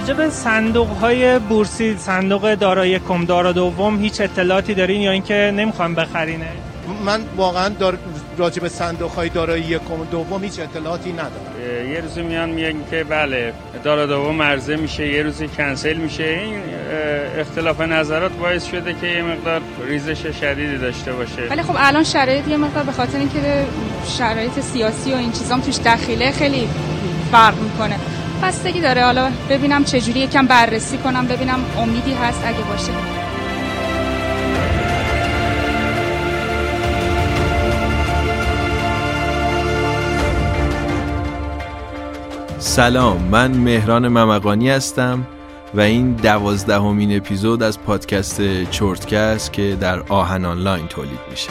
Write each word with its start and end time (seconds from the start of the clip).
راجع 0.00 0.14
به 0.14 0.30
صندوق 0.30 0.88
های 0.88 1.38
بورسی 1.38 1.96
صندوق 1.98 2.54
دارایی 2.54 2.98
کم 2.98 3.24
دارا 3.24 3.52
دوم 3.52 3.98
هیچ 3.98 4.20
اطلاعاتی 4.20 4.74
دارین 4.74 5.00
یا 5.00 5.10
اینکه 5.10 5.52
نمی‌خوام 5.56 5.94
بخرینه؟ 5.94 6.46
من 7.04 7.20
واقعا 7.36 7.68
دار... 7.68 7.98
راجع 8.38 8.62
به 8.62 8.68
صندوق 8.68 9.10
های 9.10 9.28
دارایی 9.28 9.62
یکم 9.62 10.04
دوم 10.10 10.44
هیچ 10.44 10.60
اطلاعاتی 10.60 11.12
ندارم. 11.12 11.90
یه 11.92 12.00
روزی 12.00 12.22
میان 12.22 12.50
میگن 12.50 12.74
که 12.90 13.04
بله 13.04 13.52
دارا 13.84 14.06
دوم 14.06 14.42
عرضه 14.42 14.76
میشه 14.76 15.06
یه 15.08 15.22
روزی 15.22 15.48
کنسل 15.48 15.96
میشه. 15.96 16.24
این 16.24 16.60
اختلاف 17.38 17.80
نظرات 17.80 18.32
باعث 18.32 18.66
شده 18.66 18.94
که 19.00 19.06
یه 19.06 19.22
مقدار 19.22 19.60
ریزش 19.88 20.26
شدیدی 20.26 20.78
داشته 20.78 21.12
باشه. 21.12 21.42
ولی 21.50 21.62
خب 21.62 21.74
الان 21.78 22.04
شرایط 22.04 22.48
یه 22.48 22.56
مقدار 22.56 22.84
به 22.84 22.92
خاطر 22.92 23.18
اینکه 23.18 23.64
شرایط 24.18 24.60
سیاسی 24.60 25.12
و 25.12 25.16
این 25.16 25.32
چیزام 25.32 25.60
توش 25.60 25.78
دخیله 25.78 26.32
خیلی 26.32 26.68
فرق 27.32 27.54
می‌کنه. 27.62 27.96
بستگی 28.42 28.80
داره. 28.80 29.04
حالا 29.04 29.30
ببینم 29.50 29.84
چجوری. 29.84 30.20
یکم 30.20 30.46
بررسی 30.46 30.98
کنم 30.98 31.26
ببینم 31.26 31.58
امیدی 31.78 32.12
هست 32.12 32.42
اگه 32.44 32.62
باشه. 32.62 32.92
سلام 42.58 43.22
من 43.22 43.50
مهران 43.50 44.08
ممقانی 44.08 44.70
هستم 44.70 45.26
و 45.74 45.80
این 45.80 46.12
دوازدهمین 46.12 47.16
اپیزود 47.16 47.62
از 47.62 47.80
پادکست 47.80 48.64
چرتکست 48.70 49.52
که 49.52 49.76
در 49.80 50.00
آهن 50.08 50.44
آنلاین 50.44 50.86
تولید 50.86 51.20
میشه. 51.30 51.50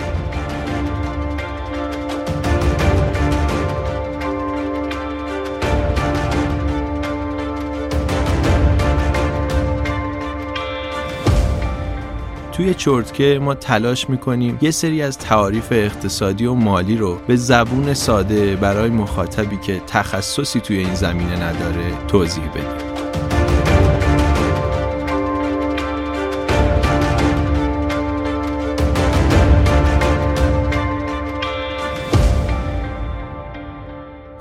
توی 12.60 12.74
چرتکه 12.74 13.40
ما 13.42 13.56
تلاش 13.56 14.10
می‌کنیم 14.10 14.58
یه 14.62 14.72
سری 14.72 15.02
از 15.02 15.18
تعاریف 15.18 15.68
اقتصادی 15.72 16.46
و 16.46 16.54
مالی 16.54 16.98
رو 16.98 17.18
به 17.28 17.36
زبون 17.36 17.94
ساده 17.94 18.56
برای 18.56 18.90
مخاطبی 18.90 19.58
که 19.58 19.82
تخصصی 19.88 20.60
توی 20.60 20.78
این 20.78 20.94
زمینه 20.94 21.36
نداره 21.36 22.08
توضیح 22.08 22.48
بدیم. 22.50 22.89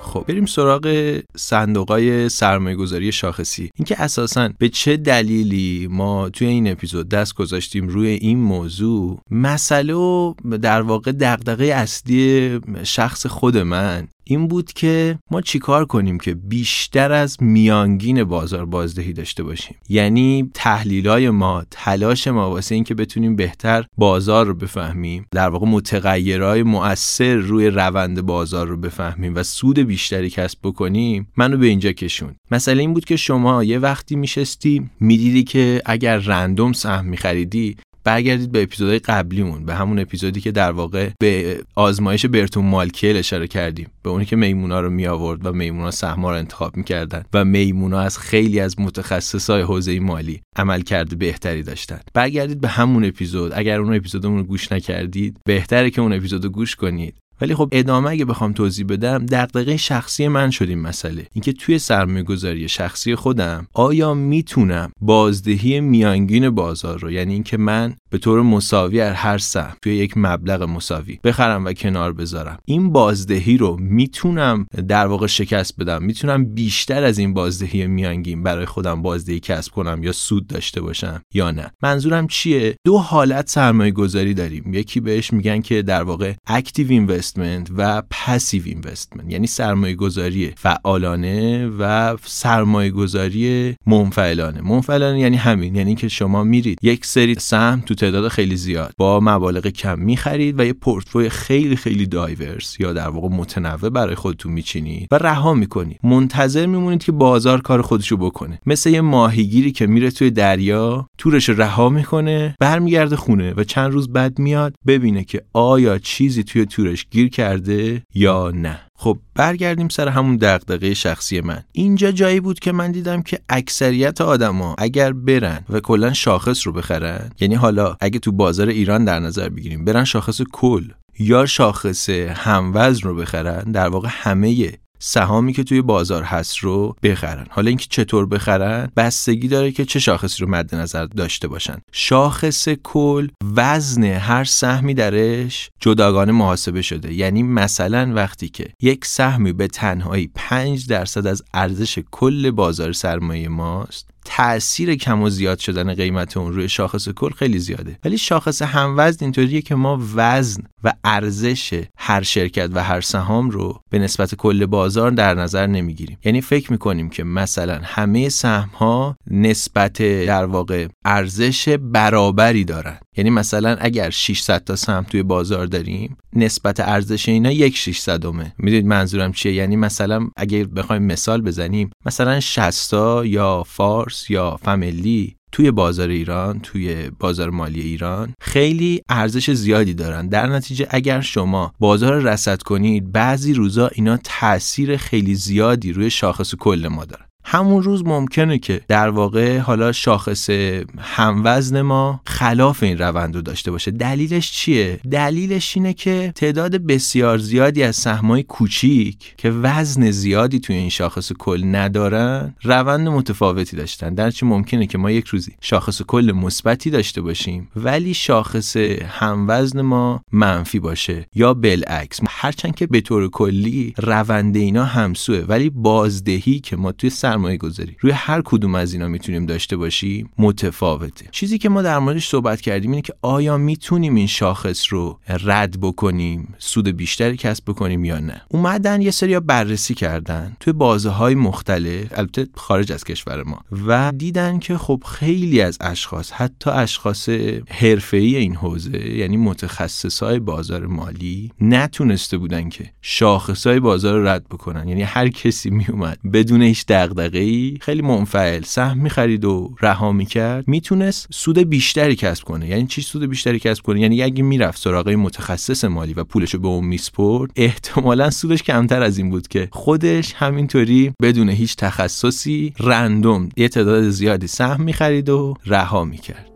خب 0.08 0.24
بریم 0.28 0.46
سراغ 0.46 1.18
صندوق 1.36 2.28
سرمایه 2.28 2.76
گذاری 2.76 3.12
شاخصی. 3.12 3.70
اینکه 3.74 4.02
اساسا 4.02 4.50
به 4.58 4.68
چه 4.68 4.96
دلیلی 4.96 5.88
ما 5.90 6.28
توی 6.28 6.46
این 6.46 6.70
اپیزود 6.70 7.08
دست 7.08 7.34
گذاشتیم 7.34 7.88
روی 7.88 8.08
این 8.08 8.38
موضوع 8.38 9.20
مسئله 9.30 9.94
و 9.94 10.34
در 10.62 10.82
واقع 10.82 11.12
دغدغه 11.12 11.64
اصلی 11.64 12.60
شخص 12.82 13.26
خود 13.26 13.56
من. 13.56 14.08
این 14.30 14.48
بود 14.48 14.72
که 14.72 15.18
ما 15.30 15.40
چیکار 15.40 15.84
کنیم 15.84 16.18
که 16.18 16.34
بیشتر 16.34 17.12
از 17.12 17.42
میانگین 17.42 18.24
بازار 18.24 18.66
بازدهی 18.66 19.12
داشته 19.12 19.42
باشیم. 19.42 19.76
یعنی 19.88 20.50
تحلیلای 20.54 21.30
ما 21.30 21.64
تلاش 21.70 22.28
ما 22.28 22.50
واسه 22.50 22.74
اینکه 22.74 22.94
بتونیم 22.94 23.36
بهتر 23.36 23.84
بازار 23.96 24.46
رو 24.46 24.54
بفهمیم 24.54 25.26
در 25.30 25.48
واقع 25.48 25.66
متغیرهای 25.66 26.62
مؤثر 26.62 27.34
روی 27.34 27.66
روند 27.66 28.22
بازار 28.22 28.66
رو 28.66 28.76
بفهمیم 28.76 29.34
و 29.34 29.42
سود 29.42 29.78
بیشتری 29.78 30.30
کسب 30.30 30.58
بکنیم 30.62 31.28
منو 31.36 31.56
به 31.56 31.66
اینجا 31.66 31.92
کشون. 31.92 32.34
مسئله 32.50 32.80
این 32.80 32.94
بود 32.94 33.04
که 33.04 33.16
شما 33.16 33.64
یه 33.64 33.78
وقتی 33.78 34.16
میشستی 34.16 34.90
می‌دیدی 35.00 35.44
که 35.44 35.82
اگر 35.86 36.18
رندوم 36.18 36.72
سهم 36.72 37.04
میخریدی 37.04 37.76
برگردید 38.08 38.52
به 38.52 38.62
اپیزودهای 38.62 38.98
قبلیمون 38.98 39.64
به 39.64 39.74
همون 39.74 39.98
اپیزودی 39.98 40.40
که 40.40 40.52
در 40.52 40.72
واقع 40.72 41.10
به 41.18 41.60
آزمایش 41.74 42.26
برتون 42.26 42.64
مالکیل 42.64 43.16
اشاره 43.16 43.46
کردیم. 43.46 43.90
به 44.02 44.10
اونی 44.10 44.24
که 44.24 44.36
میمونا 44.36 44.80
رو 44.80 44.90
می 44.90 45.06
آورد 45.06 45.46
و 45.46 45.52
میمونا 45.52 45.90
سهما 45.90 46.30
رو 46.30 46.36
انتخاب 46.36 46.76
می‌کردن 46.76 47.24
و 47.34 47.44
میمونا 47.44 48.00
از 48.00 48.18
خیلی 48.18 48.60
از 48.60 48.80
متخصصای 48.80 49.62
حوزه 49.62 50.00
مالی 50.00 50.40
عمل 50.56 50.80
کرده 50.80 51.16
بهتری 51.16 51.62
داشتن. 51.62 52.00
برگردید 52.14 52.60
به 52.60 52.68
همون 52.68 53.04
اپیزود. 53.04 53.52
اگر 53.54 53.80
اون 53.80 53.94
اپیزودمون 53.94 54.38
رو 54.38 54.44
گوش 54.44 54.72
نکردید 54.72 55.36
بهتره 55.44 55.90
که 55.90 56.00
اون 56.00 56.12
اپیزود 56.12 56.44
رو 56.44 56.50
گوش 56.50 56.76
کنید. 56.76 57.14
ولی 57.40 57.54
خب 57.54 57.68
ادامه 57.72 58.10
اگه 58.10 58.24
بخوام 58.24 58.52
توضیح 58.52 58.86
بدم 58.86 59.26
دغدغه 59.26 59.76
شخصی 59.76 60.28
من 60.28 60.50
شد 60.50 60.68
این 60.68 60.78
مسئله. 60.78 61.26
اینکه 61.32 61.52
توی 61.52 61.78
سرمایه 61.78 62.22
گذاری 62.22 62.68
شخصی 62.68 63.14
خودم 63.14 63.66
آیا 63.72 64.14
می‌تونم 64.14 64.92
بازدهی 65.00 65.80
میانگین 65.80 66.50
بازار 66.50 66.98
رو 66.98 67.10
یعنی 67.10 67.32
اینکه 67.32 67.56
من 67.56 67.94
به 68.10 68.18
طور 68.18 68.42
مساوی 68.42 69.00
هر 69.00 69.38
سهم 69.38 69.76
توی 69.82 69.96
یک 69.96 70.12
مبلغ 70.16 70.62
مساوی 70.62 71.18
بخرم 71.24 71.64
و 71.64 71.72
کنار 71.72 72.12
بذارم. 72.12 72.58
این 72.64 72.92
بازدهی 72.92 73.56
رو 73.56 73.76
می‌تونم 73.80 74.66
در 74.88 75.06
واقع 75.06 75.26
شکست 75.26 75.76
بدم. 75.80 76.02
می‌تونم 76.02 76.54
بیشتر 76.54 77.04
از 77.04 77.18
این 77.18 77.34
بازدهی 77.34 77.86
میانگین 77.86 78.42
برای 78.42 78.66
خودم 78.66 79.02
بازدهی 79.02 79.40
کسب 79.40 79.72
کنم 79.72 80.02
یا 80.02 80.12
سود 80.12 80.46
داشته 80.46 80.80
باشم 80.80 81.22
یا 81.34 81.50
نه. 81.50 81.70
منظورم 81.82 82.26
چیه؟ 82.26 82.76
دو 82.84 82.98
حالت 82.98 83.48
سرمایه 83.48 83.90
گذاری 83.90 84.34
داریم. 84.34 84.74
یکی 84.74 85.00
بهش 85.00 85.32
میگن 85.32 85.60
که 85.60 85.82
در 85.82 86.02
واقع 86.02 86.32
active 86.46 86.90
investment 86.90 87.68
و 87.76 88.02
passive 88.10 88.62
investment 88.64 89.32
یعنی 89.32 89.46
سرمایه 89.46 89.94
گذاری 89.94 90.52
فعالانه 90.56 91.66
و 91.78 92.16
سرمایه 92.24 92.90
گذاری 92.90 93.76
منفعلانه. 93.86 94.60
منفعلانه 94.60 95.20
یعنی 95.20 95.36
همین 95.36 95.76
یعنی 95.76 95.94
که 95.94 96.08
شما 96.08 96.44
میرید 96.44 96.78
یک 96.82 97.06
سری 97.06 97.34
سهم 97.34 97.80
تو 97.86 97.94
تعداد 97.98 98.28
خیلی 98.28 98.56
زیاد. 98.56 98.92
با 98.98 99.20
مبالغ 99.20 99.66
کم 99.66 99.98
می‌خرید 99.98 100.60
و 100.60 100.64
یه 100.64 100.72
پورتفوی 100.72 101.28
خیلی 101.28 101.76
خیلی 101.76 102.06
diverse 102.06 102.80
یا 102.80 102.92
در 102.92 103.08
واقع 103.08 103.28
متنوع 103.28 103.90
برای 103.90 104.14
خودتون 104.14 104.52
میچینید 104.52 105.08
و 105.12 105.18
رها 105.18 105.54
می‌کنید. 105.54 106.00
منتظر 106.02 106.66
میمونید 106.66 107.04
که 107.04 107.12
بازار 107.12 107.60
کار 107.60 107.82
خودشو 107.82 108.16
بکنه. 108.16 108.58
مثل 108.66 108.90
یه 108.90 109.00
ماهیگیری 109.00 109.72
که 109.72 109.86
میره 109.86 110.10
توی 110.10 110.30
دریا 110.30 111.06
تورش 111.18 111.48
رها 111.48 111.88
می‌کنه 111.88 112.54
برمیگرده 112.60 113.16
خونه 113.16 113.54
و 113.56 113.64
چند 113.64 113.92
روز 113.92 114.12
بعد 114.12 114.38
میاد 114.38 114.74
ببینه 114.86 115.24
که 115.24 115.42
آیا 115.52 115.98
چیزی 115.98 116.44
توی 116.44 116.66
تورش 116.66 117.06
گیر 117.10 117.28
کرده 117.28 118.02
یا 118.14 118.50
نه. 118.50 118.87
خب 119.00 119.18
برگردیم 119.34 119.88
سر 119.88 120.08
همون 120.08 120.36
دغدغه 120.36 120.94
شخصی 120.94 121.40
من. 121.40 121.64
اینجا 121.72 122.10
جایی 122.10 122.40
بود 122.40 122.58
که 122.58 122.72
من 122.72 122.92
دیدم 122.92 123.22
که 123.22 123.38
اکثریت 123.48 124.20
آدما 124.20 124.74
اگر 124.78 125.12
برن 125.12 125.64
و 125.70 125.80
کلا 125.80 126.12
شاخص 126.12 126.66
رو 126.66 126.72
بخرن 126.72 127.30
یعنی 127.40 127.54
حالا 127.54 127.96
اگه 128.00 128.18
تو 128.18 128.32
بازار 128.32 128.68
ایران 128.68 129.04
در 129.04 129.18
نظر 129.18 129.48
بگیریم 129.48 129.84
برن 129.84 130.04
شاخص 130.04 130.40
کل 130.52 130.84
یا 131.18 131.46
شاخص 131.46 132.10
هموزن 132.10 133.08
رو 133.08 133.14
بخرن 133.14 133.72
در 133.72 133.88
واقع 133.88 134.08
همه 134.10 134.72
سهامی 134.98 135.52
که 135.52 135.64
توی 135.64 135.82
بازار 135.82 136.22
هست 136.22 136.58
رو 136.58 136.96
بخرن. 137.02 137.46
حالا 137.50 137.68
اینکه 137.68 137.86
چطور 137.90 138.26
بخرن 138.26 138.92
بستگی 138.96 139.48
داره 139.48 139.72
که 139.72 139.84
چه 139.84 139.98
شاخصی 139.98 140.42
رو 140.42 140.50
مد 140.50 140.74
نظر 140.74 141.06
داشته 141.06 141.48
باشن. 141.48 141.76
شاخص 141.92 142.68
کل 142.68 143.28
وزن 143.56 144.04
هر 144.04 144.44
سهمی 144.44 144.94
درش 144.94 145.70
جداگانه 145.80 146.32
محاسبه 146.32 146.82
شده. 146.82 147.14
یعنی 147.14 147.42
مثلا 147.42 148.12
وقتی 148.14 148.48
که 148.48 148.72
یک 148.82 149.04
سهمی 149.04 149.52
به 149.52 149.68
تنهایی 149.68 150.30
5 150.34 150.86
درصد 150.86 151.26
از 151.26 151.42
ارزش 151.54 151.98
کل 152.10 152.50
بازار 152.50 152.92
سرمایه 152.92 153.48
ماست 153.48 154.10
تاثیر 154.24 154.94
کم 154.94 155.22
و 155.22 155.30
زیاد 155.30 155.58
شدن 155.58 155.94
قیمت 155.94 156.36
اون 156.36 156.52
روی 156.52 156.68
شاخص 156.68 157.08
کل 157.08 157.30
خیلی 157.30 157.58
زیاده. 157.58 157.98
ولی 158.04 158.18
شاخص 158.18 158.62
هموزن 158.62 159.18
اینطوریه 159.20 159.62
که 159.62 159.74
ما 159.74 160.00
وزن 160.14 160.62
و 160.84 160.92
ارزش 161.04 161.84
هر 161.98 162.22
شرکت 162.22 162.70
و 162.72 162.84
هر 162.84 163.00
سهام 163.00 163.50
رو 163.50 163.80
به 163.90 163.98
نسبت 163.98 164.34
کل 164.34 164.66
بازار 164.66 165.10
در 165.10 165.34
نظر 165.34 165.66
نمی‌گیریم. 165.66 166.18
یعنی 166.24 166.40
فکر 166.40 166.72
می‌کنیم 166.72 167.10
که 167.10 167.24
مثلا 167.24 167.80
همه 167.84 168.28
سهم 168.28 168.68
ها 168.68 169.16
نسبت 169.30 170.02
در 170.02 170.44
واقع 170.44 170.86
ارزش 171.04 171.68
برابری 171.68 172.64
دارن. 172.64 172.98
یعنی 173.18 173.30
مثلا 173.30 173.76
اگر 173.80 174.10
600 174.10 174.64
تا 174.64 174.76
سهم 174.76 175.06
توی 175.10 175.22
بازار 175.22 175.66
داریم 175.66 176.16
نسبت 176.32 176.80
ارزش 176.80 177.28
اینا 177.28 177.52
یک 177.52 177.76
600 177.76 178.26
اومه 178.26 178.52
می‌دونید 178.58 178.86
منظورم 178.86 179.32
چیه؟ 179.32 179.52
یعنی 179.52 179.76
مثلا 179.76 180.28
اگر 180.36 180.64
بخوایم 180.64 181.02
مثال 181.02 181.42
بزنیم 181.42 181.90
مثلا 182.06 182.40
60 182.40 182.92
یا 183.24 183.62
فارس 183.66 184.30
یا 184.30 184.56
فامیلی 184.62 185.36
توی 185.52 185.70
بازار 185.70 186.08
ایران 186.08 186.60
توی 186.60 187.10
بازار 187.18 187.50
مالی 187.50 187.80
ایران 187.80 188.34
خیلی 188.40 189.02
ارزش 189.08 189.50
زیادی 189.50 189.94
دارن. 189.94 190.28
در 190.28 190.46
نتیجه 190.46 190.86
اگر 190.90 191.20
شما 191.20 191.72
بازار 191.78 192.22
رصد 192.22 192.62
کنید 192.62 193.12
بعضی 193.12 193.54
روزا 193.54 193.88
اینا 193.88 194.18
تاثیر 194.24 194.96
خیلی 194.96 195.34
زیادی 195.34 195.92
روی 195.92 196.10
شاخص 196.10 196.54
کل 196.54 196.88
ما 196.90 197.04
دارن. 197.04 197.27
همون 197.50 197.82
روز 197.82 198.04
ممکنه 198.04 198.58
که 198.58 198.80
در 198.88 199.08
واقع 199.08 199.58
حالا 199.58 199.92
شاخص 199.92 200.50
هموزن 200.98 201.82
ما 201.82 202.20
خلاف 202.26 202.82
این 202.82 202.98
روند 202.98 203.34
رو 203.34 203.42
داشته 203.42 203.70
باشه. 203.70 203.90
دلیلش 203.90 204.52
چیه؟ 204.52 205.00
دلیلش 205.10 205.76
اینه 205.76 205.92
که 205.92 206.32
تعداد 206.34 206.76
بسیار 206.76 207.38
زیادی 207.38 207.82
از 207.82 207.96
سهمای 207.96 208.42
کوچیک 208.42 209.34
که 209.36 209.50
وزن 209.50 210.10
زیادی 210.10 210.60
توی 210.60 210.76
این 210.76 210.88
شاخص 210.88 211.32
کل 211.32 211.64
ندارن 211.64 212.54
روند 212.62 213.08
متفاوتی 213.08 213.76
داشتن. 213.76 214.14
در 214.14 214.30
چه 214.30 214.46
ممکنه 214.46 214.86
که 214.86 214.98
ما 214.98 215.10
یک 215.10 215.26
روزی 215.26 215.52
شاخص 215.60 216.02
کل 216.02 216.32
مثبتی 216.32 216.90
داشته 216.90 217.20
باشیم 217.20 217.68
ولی 217.76 218.14
شاخص 218.14 218.76
هموزن 219.08 219.80
ما 219.80 220.22
منفی 220.32 220.78
باشه 220.78 221.26
یا 221.34 221.54
بالعکس. 221.54 222.20
هرچند 222.28 222.74
که 222.74 222.86
به 222.86 223.00
طور 223.00 223.28
کلی 223.30 223.94
روند 223.98 224.56
اینا 224.56 224.84
همسوه 224.84 225.38
ولی 225.38 225.70
بازدهی 225.70 226.60
که 226.60 226.76
ما 226.76 226.92
توی 226.92 227.10
سرمایه 227.28 227.56
گذاری 227.56 227.96
روی 228.00 228.12
هر 228.12 228.42
کدوم 228.44 228.74
از 228.74 228.92
اینا 228.92 229.08
می‌تونیم 229.08 229.46
داشته 229.46 229.76
باشیم 229.76 230.30
متفاوته. 230.38 231.26
چیزی 231.30 231.58
که 231.58 231.68
ما 231.68 231.82
در 231.82 231.98
موردش 231.98 232.28
صحبت 232.28 232.60
کردیم 232.60 232.90
اینه 232.90 233.02
که 233.02 233.14
آیا 233.22 233.56
می‌تونیم 233.56 234.14
این 234.14 234.26
شاخص 234.26 234.92
رو 234.92 235.18
رد 235.44 235.80
بکنیم 235.80 236.54
سود 236.58 236.88
بیشتری 236.88 237.36
کسب 237.36 237.64
بکنیم 237.66 238.04
یا 238.04 238.18
نه؟ 238.18 238.42
اومدن 238.48 239.02
یه 239.02 239.10
سری 239.10 239.40
بررسی 239.40 239.94
کردن 239.94 240.56
توی 240.60 240.72
بازه 240.72 241.08
های 241.08 241.34
مختلف 241.34 242.18
البته 242.18 242.46
خارج 242.54 242.92
از 242.92 243.04
کشور 243.04 243.42
ما 243.42 243.64
و 243.86 244.12
دیدن 244.16 244.58
که 244.58 244.78
خب 244.78 245.02
خیلی 245.06 245.60
از 245.60 245.78
اشخاص 245.80 246.32
حتی 246.32 246.70
اشخاص 246.70 247.28
حرفه‌ای 247.68 248.36
این 248.36 248.54
حوزه 248.54 249.16
یعنی 249.16 249.36
متخصصای 249.36 250.38
بازار 250.38 250.86
مالی 250.86 251.52
نتونسته 251.60 252.38
بودن 252.38 252.68
که 252.68 252.90
شاخصای 253.02 253.80
بازار 253.80 254.18
رو 254.18 254.28
رد 254.28 254.48
بکنن. 254.48 254.88
یعنی 254.88 255.02
هر 255.02 255.28
کسی 255.28 255.70
میومد 255.70 256.18
بدون 256.32 256.62
هیچ 256.62 256.86
دغدغه‌ای 257.18 257.78
خیلی 257.80 258.02
منفعل 258.02 258.62
سهم 258.62 258.98
می‌خرید 258.98 259.44
و 259.44 259.74
رها 259.80 260.12
می‌کرد 260.12 260.68
می‌تونست 260.68 261.26
سود 261.30 261.58
بیشتری 261.58 262.16
کسب 262.16 262.44
کنه. 262.44 262.68
یعنی 262.68 262.86
چی 262.86 263.02
سود 263.02 263.24
بیشتری 263.24 263.58
کسب 263.58 263.82
کنه؟ 263.82 264.00
یعنی 264.00 264.22
اگه 264.22 264.42
می‌رفت 264.42 264.82
سراغ 264.82 265.08
متخصص 265.08 265.84
مالی 265.84 266.14
و 266.14 266.24
پولش 266.24 266.54
رو 266.54 266.60
به 266.60 266.68
اون 266.68 266.84
میسپرد 266.84 267.50
احتمالا 267.56 268.30
سودش 268.30 268.62
کمتر 268.62 269.02
از 269.02 269.18
این 269.18 269.30
بود 269.30 269.48
که 269.48 269.68
خودش 269.72 270.32
همینطوری 270.32 271.12
بدون 271.22 271.48
هیچ 271.48 271.76
تخصصی 271.76 272.72
رندوم 272.80 273.48
یه 273.56 273.68
تعداد 273.68 274.08
زیادی 274.08 274.46
سهم 274.46 274.82
می‌خرید 274.82 275.28
و 275.28 275.54
رها 275.66 276.04
می‌کرد. 276.04 276.47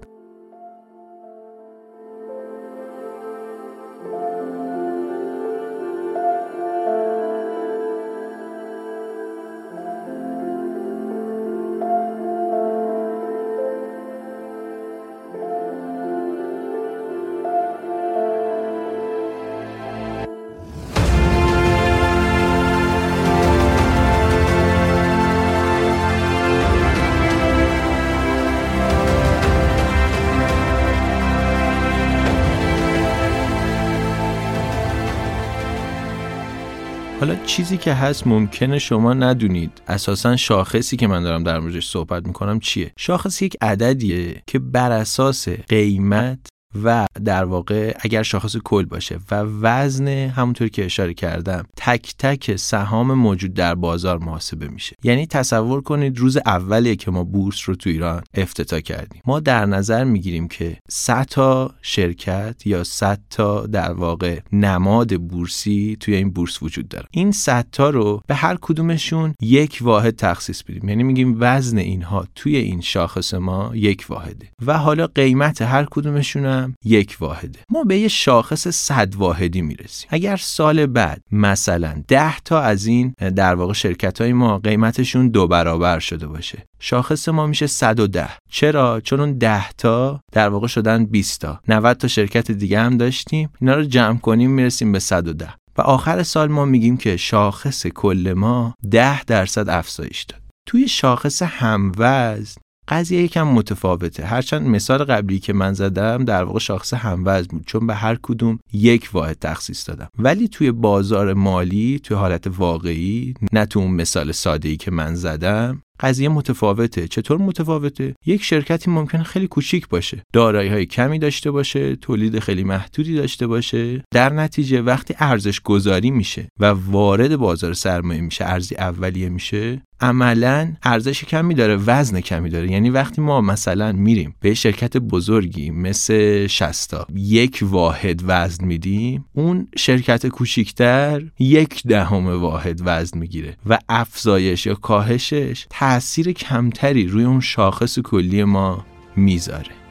حالا 37.23 37.45
چیزی 37.47 37.77
که 37.77 37.95
هست 37.95 38.27
ممکنه 38.27 38.79
شما 38.79 39.15
ندونید. 39.15 39.83
اساسا 39.89 40.37
شاخصی 40.37 40.97
که 40.97 41.07
من 41.07 41.23
دارم 41.23 41.45
در 41.45 41.59
موردش 41.59 41.89
صحبت 41.89 42.27
می‌کنم 42.27 42.61
چیه؟ 42.61 42.93
شاخص 42.97 43.43
یک 43.43 43.57
عددیه 43.61 44.43
که 44.47 44.59
بر 44.59 44.93
اساس 44.93 45.49
قیمت 45.49 46.39
و 46.85 47.07
در 47.25 47.45
واقع 47.45 47.95
اگر 48.01 48.23
شاخص 48.23 48.57
کل 48.57 48.85
باشه 48.85 49.19
و 49.31 49.35
وزن 49.61 50.09
همونطور 50.09 50.69
که 50.69 50.85
اشاره 50.85 51.15
کردم 51.15 51.65
تک 51.77 52.15
تک 52.19 52.57
سهام 52.57 53.15
موجود 53.15 53.55
در 53.55 53.75
بازار 53.75 54.19
محاسبه 54.19 54.69
میشه. 54.69 54.97
یعنی 55.03 55.27
تصور 55.27 55.83
کنید 55.83 56.19
روز 56.19 56.37
اولیه 56.37 56.97
که 56.97 57.11
ما 57.11 57.25
بورس 57.25 57.69
رو 57.69 57.75
تو 57.75 57.91
ایران 57.91 58.23
افتتاح 58.35 58.81
کردیم. 58.81 59.23
ما 59.25 59.41
در 59.41 59.67
نظر 59.67 60.05
می‌گیریم 60.05 60.49
که 60.49 60.77
100 60.91 61.25
تا 61.25 61.75
شرکت 61.83 62.67
یا 62.67 62.85
100 62.85 63.21
تا 63.31 63.67
در 63.67 63.93
واقع 63.93 64.41
نماد 64.53 65.17
بورسی 65.17 65.97
توی 66.01 66.15
این 66.15 66.31
بورس 66.31 66.63
وجود 66.63 66.89
داره. 66.89 67.07
این 67.11 67.33
100 67.33 67.67
تا 67.73 67.91
رو 67.91 68.23
به 68.27 68.35
هر 68.35 68.59
کدومشون 68.61 69.35
یک 69.41 69.79
واحد 69.81 70.17
تخصیص 70.17 70.63
بدیم. 70.63 70.89
یعنی 70.89 71.03
میگیم 71.03 71.37
وزن 71.41 71.79
اینها 71.79 72.27
توی 72.35 72.57
این 72.57 72.81
شاخص 72.81 73.35
ما 73.35 73.71
یک 73.75 74.07
واحده. 74.09 74.49
و 74.67 74.79
حالا 74.79 75.07
قیمت 75.07 75.63
هر 75.63 75.87
کدومشون 75.91 76.47
یک 76.85 77.17
واحده. 77.21 77.59
ما 77.71 77.85
به 77.85 77.99
یه 77.99 78.09
شاخص 78.09 78.69
صد 78.69 79.15
واحدی 79.15 79.63
می‌رسیم. 79.63 80.09
اگر 80.13 80.37
سال 80.37 80.87
بعد 80.87 81.23
مثلا 81.33 82.03
ده 82.09 82.41
تا 82.41 82.61
از 82.61 82.87
این 82.87 83.15
در 83.37 83.55
واقع 83.55 83.73
شرکت 83.73 84.21
های 84.21 84.33
ما 84.33 84.59
قیمتشون 84.59 85.29
دو 85.29 85.49
برابر 85.49 85.99
شده 85.99 86.27
باشه 86.27 86.63
شاخص 86.81 87.29
ما 87.29 87.47
میشه 87.47 87.67
110 87.67 88.29
چرا؟ 88.51 89.01
چون 89.01 89.21
اون 89.21 89.39
10 89.39 89.71
تا 89.71 90.21
در 90.33 90.49
واقع 90.49 90.67
شدن 90.67 91.05
20 91.05 91.41
تا. 91.41 91.61
90 91.69 91.97
تا 91.97 92.09
شرکت 92.09 92.51
دیگه 92.51 92.81
هم 92.81 92.97
داشتیم. 92.97 93.51
اینا 93.61 93.75
رو 93.75 93.85
جمع 93.85 94.19
کنیم 94.19 94.51
می‌رسیم 94.51 94.93
به 94.93 94.99
110 94.99 95.49
و 95.79 95.81
آخر 95.81 96.23
سال 96.23 96.49
ما 96.49 96.65
میگیم 96.65 96.97
که 96.97 97.17
شاخص 97.17 97.87
کل 97.87 98.35
ما 98.37 98.75
10 98.91 99.25
درصد 99.25 99.69
افزایش 99.69 100.23
داد. 100.23 100.41
توی 100.67 100.89
شاخص 100.89 101.43
هموزن 101.43 102.62
قضیه 102.89 103.23
یکم 103.23 103.49
متفاوته. 103.49 104.25
هرچند 104.25 104.67
مثال 104.67 105.05
قبلی 105.05 105.39
که 105.39 105.53
من 105.53 105.73
زدم 105.73 106.25
در 106.25 106.45
واقع 106.45 106.59
شاخص 106.59 106.95
هموزن 106.95 107.47
بود 107.51 107.67
چون 107.67 107.87
به 107.87 107.95
هر 107.95 108.19
کدوم 108.23 108.59
یک 108.73 109.11
واحد 109.13 109.39
تخصیص 109.41 109.89
دادم. 109.89 110.09
ولی 110.19 110.49
توی 110.49 110.71
بازار 110.73 111.35
مالی 111.35 112.01
توی 112.03 112.17
حالت 112.17 112.47
واقعی 112.47 113.35
نه 113.53 113.67
تو 113.67 113.81
اون 113.81 113.91
مثال 113.91 114.33
ساده 114.33 114.69
ای 114.69 114.77
که 114.77 114.91
من 114.91 115.15
زدم 115.15 115.83
قضیه 116.01 116.29
متفاوته. 116.29 117.09
چطور 117.09 117.39
متفاوته؟ 117.39 118.15
یک 118.27 118.45
شرکتی 118.45 118.91
ممکنه 118.91 119.23
خیلی 119.23 119.47
کوچیک 119.47 119.89
باشه. 119.89 120.23
دارایی 120.33 120.69
های 120.69 120.87
کمی 120.87 121.19
داشته 121.19 121.51
باشه 121.51 121.97
تولید 121.97 122.39
خیلی 122.39 122.65
محدودی 122.65 123.15
داشته 123.15 123.47
باشه. 123.47 124.05
در 124.11 124.33
نتیجه 124.33 124.83
وقتی 124.83 125.15
ارزش 125.19 125.61
گذاری 125.61 126.11
میشه 126.11 126.49
و 126.61 126.65
وارد 126.65 127.37
بازار 127.37 127.73
سرمایه 127.73 128.21
میشه 128.21 128.45
ارزی 128.45 128.75
اولیه 128.75 129.29
میشه 129.29 129.83
عملا 130.01 130.73
ارزش 130.83 131.25
کمی 131.25 131.55
داره 131.55 131.77
وزن 131.77 132.21
کمی 132.21 132.51
داره. 132.51 132.71
یعنی 132.71 132.91
وقتی 132.91 133.21
ما 133.21 133.41
مثلا 133.41 133.93
میریم 133.93 134.35
به 134.41 134.55
شرکت 134.55 134.97
بزرگی 134.97 135.71
مثل 135.71 136.47
شستا 136.47 137.07
یک 137.15 137.59
واحد 137.63 138.21
وزن 138.27 138.65
میدیم 138.65 139.25
اون 139.33 139.69
شرکت 139.77 140.27
کوچیکتر 140.27 141.23
یک 141.39 141.83
دهم 141.87 142.41
واحد 142.41 142.81
وزن 142.85 143.19
می‌گیره 143.19 143.57
و 143.67 143.79
افزایش 143.89 144.67
یا 144.67 144.75
کاهشش 144.75 145.67
تاثیر 145.93 146.33
کمتری 146.33 147.07
روی 147.07 147.25
اون 147.25 147.41
شاخص 147.41 147.99
کلی 147.99 148.45
ما 148.45 148.87
می‌ذاره. 149.17 149.82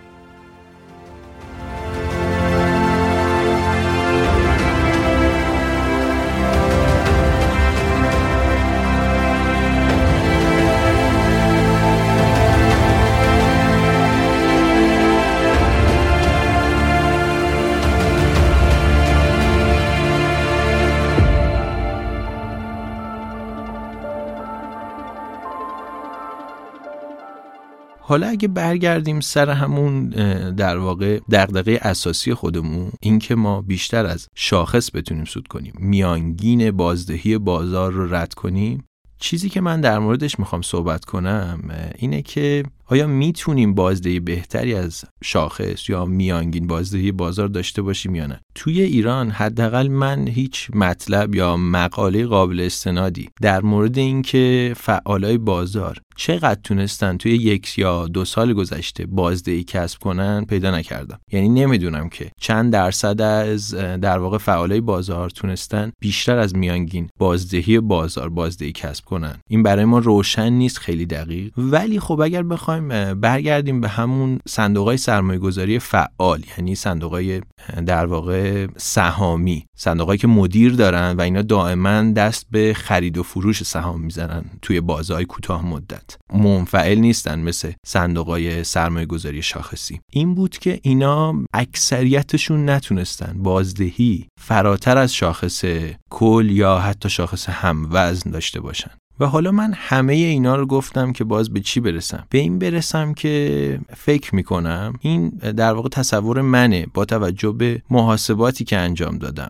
حالا 28.11 28.27
اگه 28.27 28.47
برگردیم 28.47 29.19
سر 29.19 29.49
همون 29.49 30.09
در 30.49 30.77
واقع 30.77 31.19
دغدغه 31.31 31.79
اساسی 31.81 32.33
خودمون 32.33 32.91
اینکه 32.99 33.35
ما 33.35 33.61
بیشتر 33.61 34.05
از 34.05 34.27
شاخص 34.35 34.95
بتونیم 34.95 35.25
سود 35.25 35.47
کنیم 35.47 35.73
میانگین 35.79 36.71
بازدهی 36.71 37.37
بازار 37.37 37.91
رو 37.91 38.15
رد 38.15 38.33
کنیم 38.33 38.83
چیزی 39.19 39.49
که 39.49 39.61
من 39.61 39.81
در 39.81 39.99
موردش 39.99 40.39
می‌خوام 40.39 40.61
صحبت 40.61 41.05
کنم 41.05 41.69
اینه 41.97 42.21
که 42.21 42.63
آیا 42.91 43.07
می‌تونیم 43.07 43.73
بازدهی 43.73 44.19
بهتری 44.19 44.73
از 44.73 45.03
شاخص 45.23 45.89
یا 45.89 46.05
میانگین 46.05 46.67
بازدهی 46.67 47.11
بازار 47.11 47.47
داشته 47.47 47.81
باشیم 47.81 48.15
یا 48.15 48.25
نه؟ 48.25 48.39
توی 48.55 48.81
ایران 48.81 49.29
حداقل 49.29 49.87
من 49.87 50.27
هیچ 50.27 50.69
مطلب 50.73 51.35
یا 51.35 51.57
مقاله 51.57 52.25
قابل 52.25 52.59
استنادی 52.59 53.29
در 53.41 53.61
مورد 53.61 53.97
اینکه 53.97 54.73
فعالای 54.77 55.37
بازار 55.37 55.97
چقدر 56.15 56.59
تونستن 56.63 57.17
توی 57.17 57.31
یک 57.31 57.79
یا 57.79 58.07
دو 58.07 58.25
سال 58.25 58.53
گذشته 58.53 59.05
بازدهی 59.05 59.63
کسب 59.63 59.99
کنن 59.99 60.45
پیدا 60.45 60.71
نکردم. 60.71 61.19
یعنی 61.31 61.49
نمی‌دونم 61.49 62.09
که 62.09 62.31
چند 62.39 62.73
درصد 62.73 63.21
از 63.21 63.75
در 63.75 64.17
واقع 64.17 64.37
فعالای 64.37 64.81
بازار 64.81 65.29
تونستن 65.29 65.91
بیشتر 65.99 66.37
از 66.37 66.55
میانگین 66.55 67.09
بازدهی 67.19 67.79
بازار 67.79 68.29
بازدهی 68.29 68.71
کسب 68.71 69.05
کنن. 69.05 69.35
این 69.49 69.63
برای 69.63 69.85
ما 69.85 69.99
روشن 69.99 70.49
نیست 70.53 70.77
خیلی 70.77 71.05
دقیق. 71.05 71.51
ولی 71.57 71.99
خب 71.99 72.21
اگر 72.21 72.43
بخوایم 72.43 72.80
برگردیم 73.13 73.81
به 73.81 73.87
همون 73.87 74.39
صندوق 74.47 74.87
های 74.87 74.97
سرمایه 74.97 75.39
گذاری 75.39 75.79
فعال 75.79 76.43
یعنی 76.57 76.75
صندوق 76.75 77.11
های 77.11 77.41
در 77.85 78.05
واقع 78.05 78.67
سهامی 78.77 79.65
صندوق 79.75 80.15
که 80.15 80.27
مدیر 80.27 80.73
دارن 80.73 81.15
و 81.17 81.21
اینا 81.21 81.41
دائما 81.41 82.11
دست 82.11 82.45
به 82.51 82.73
خرید 82.73 83.17
و 83.17 83.23
فروش 83.23 83.63
سهام 83.63 84.01
می‌زنن 84.01 84.45
توی 84.61 84.81
بازهای 84.81 85.25
کوتاه 85.25 85.65
مدت. 85.65 86.17
منفعل 86.33 86.97
نیستن 86.97 87.39
مثل 87.39 87.71
صندوق 87.85 88.27
های 88.27 88.63
سرمایه 88.63 89.05
گذاری 89.05 89.41
شاخصی. 89.41 89.99
این 90.11 90.35
بود 90.35 90.57
که 90.57 90.79
اینا 90.83 91.35
اکثریتشون 91.53 92.69
نتونستن. 92.69 93.33
بازدهی 93.43 94.27
فراتر 94.39 94.97
از 94.97 95.13
شاخص 95.13 95.65
کل 96.09 96.47
یا 96.51 96.77
حتی 96.77 97.09
شاخص 97.09 97.49
هموزن 97.49 98.31
داشته 98.31 98.59
باشن. 98.59 98.91
و 99.21 99.25
حالا 99.25 99.51
من 99.51 99.73
همه 99.75 100.13
اینا 100.13 100.55
رو 100.55 100.65
گفتم 100.65 101.13
که 101.13 101.23
باز 101.23 101.53
به 101.53 101.59
چی 101.59 101.79
برسم؟ 101.79 102.25
به 102.29 102.37
این 102.37 102.59
برسم 102.59 103.13
که 103.13 103.79
فکر 103.97 104.35
می‌کنم 104.35 104.93
این 104.99 105.29
در 105.29 105.73
واقع 105.73 105.89
تصور 105.89 106.41
منه 106.41 106.85
با 106.93 107.05
توجه 107.05 107.51
به 107.51 107.81
محاسباتی 107.89 108.63
که 108.63 108.77
انجام 108.77 109.17
دادم 109.17 109.49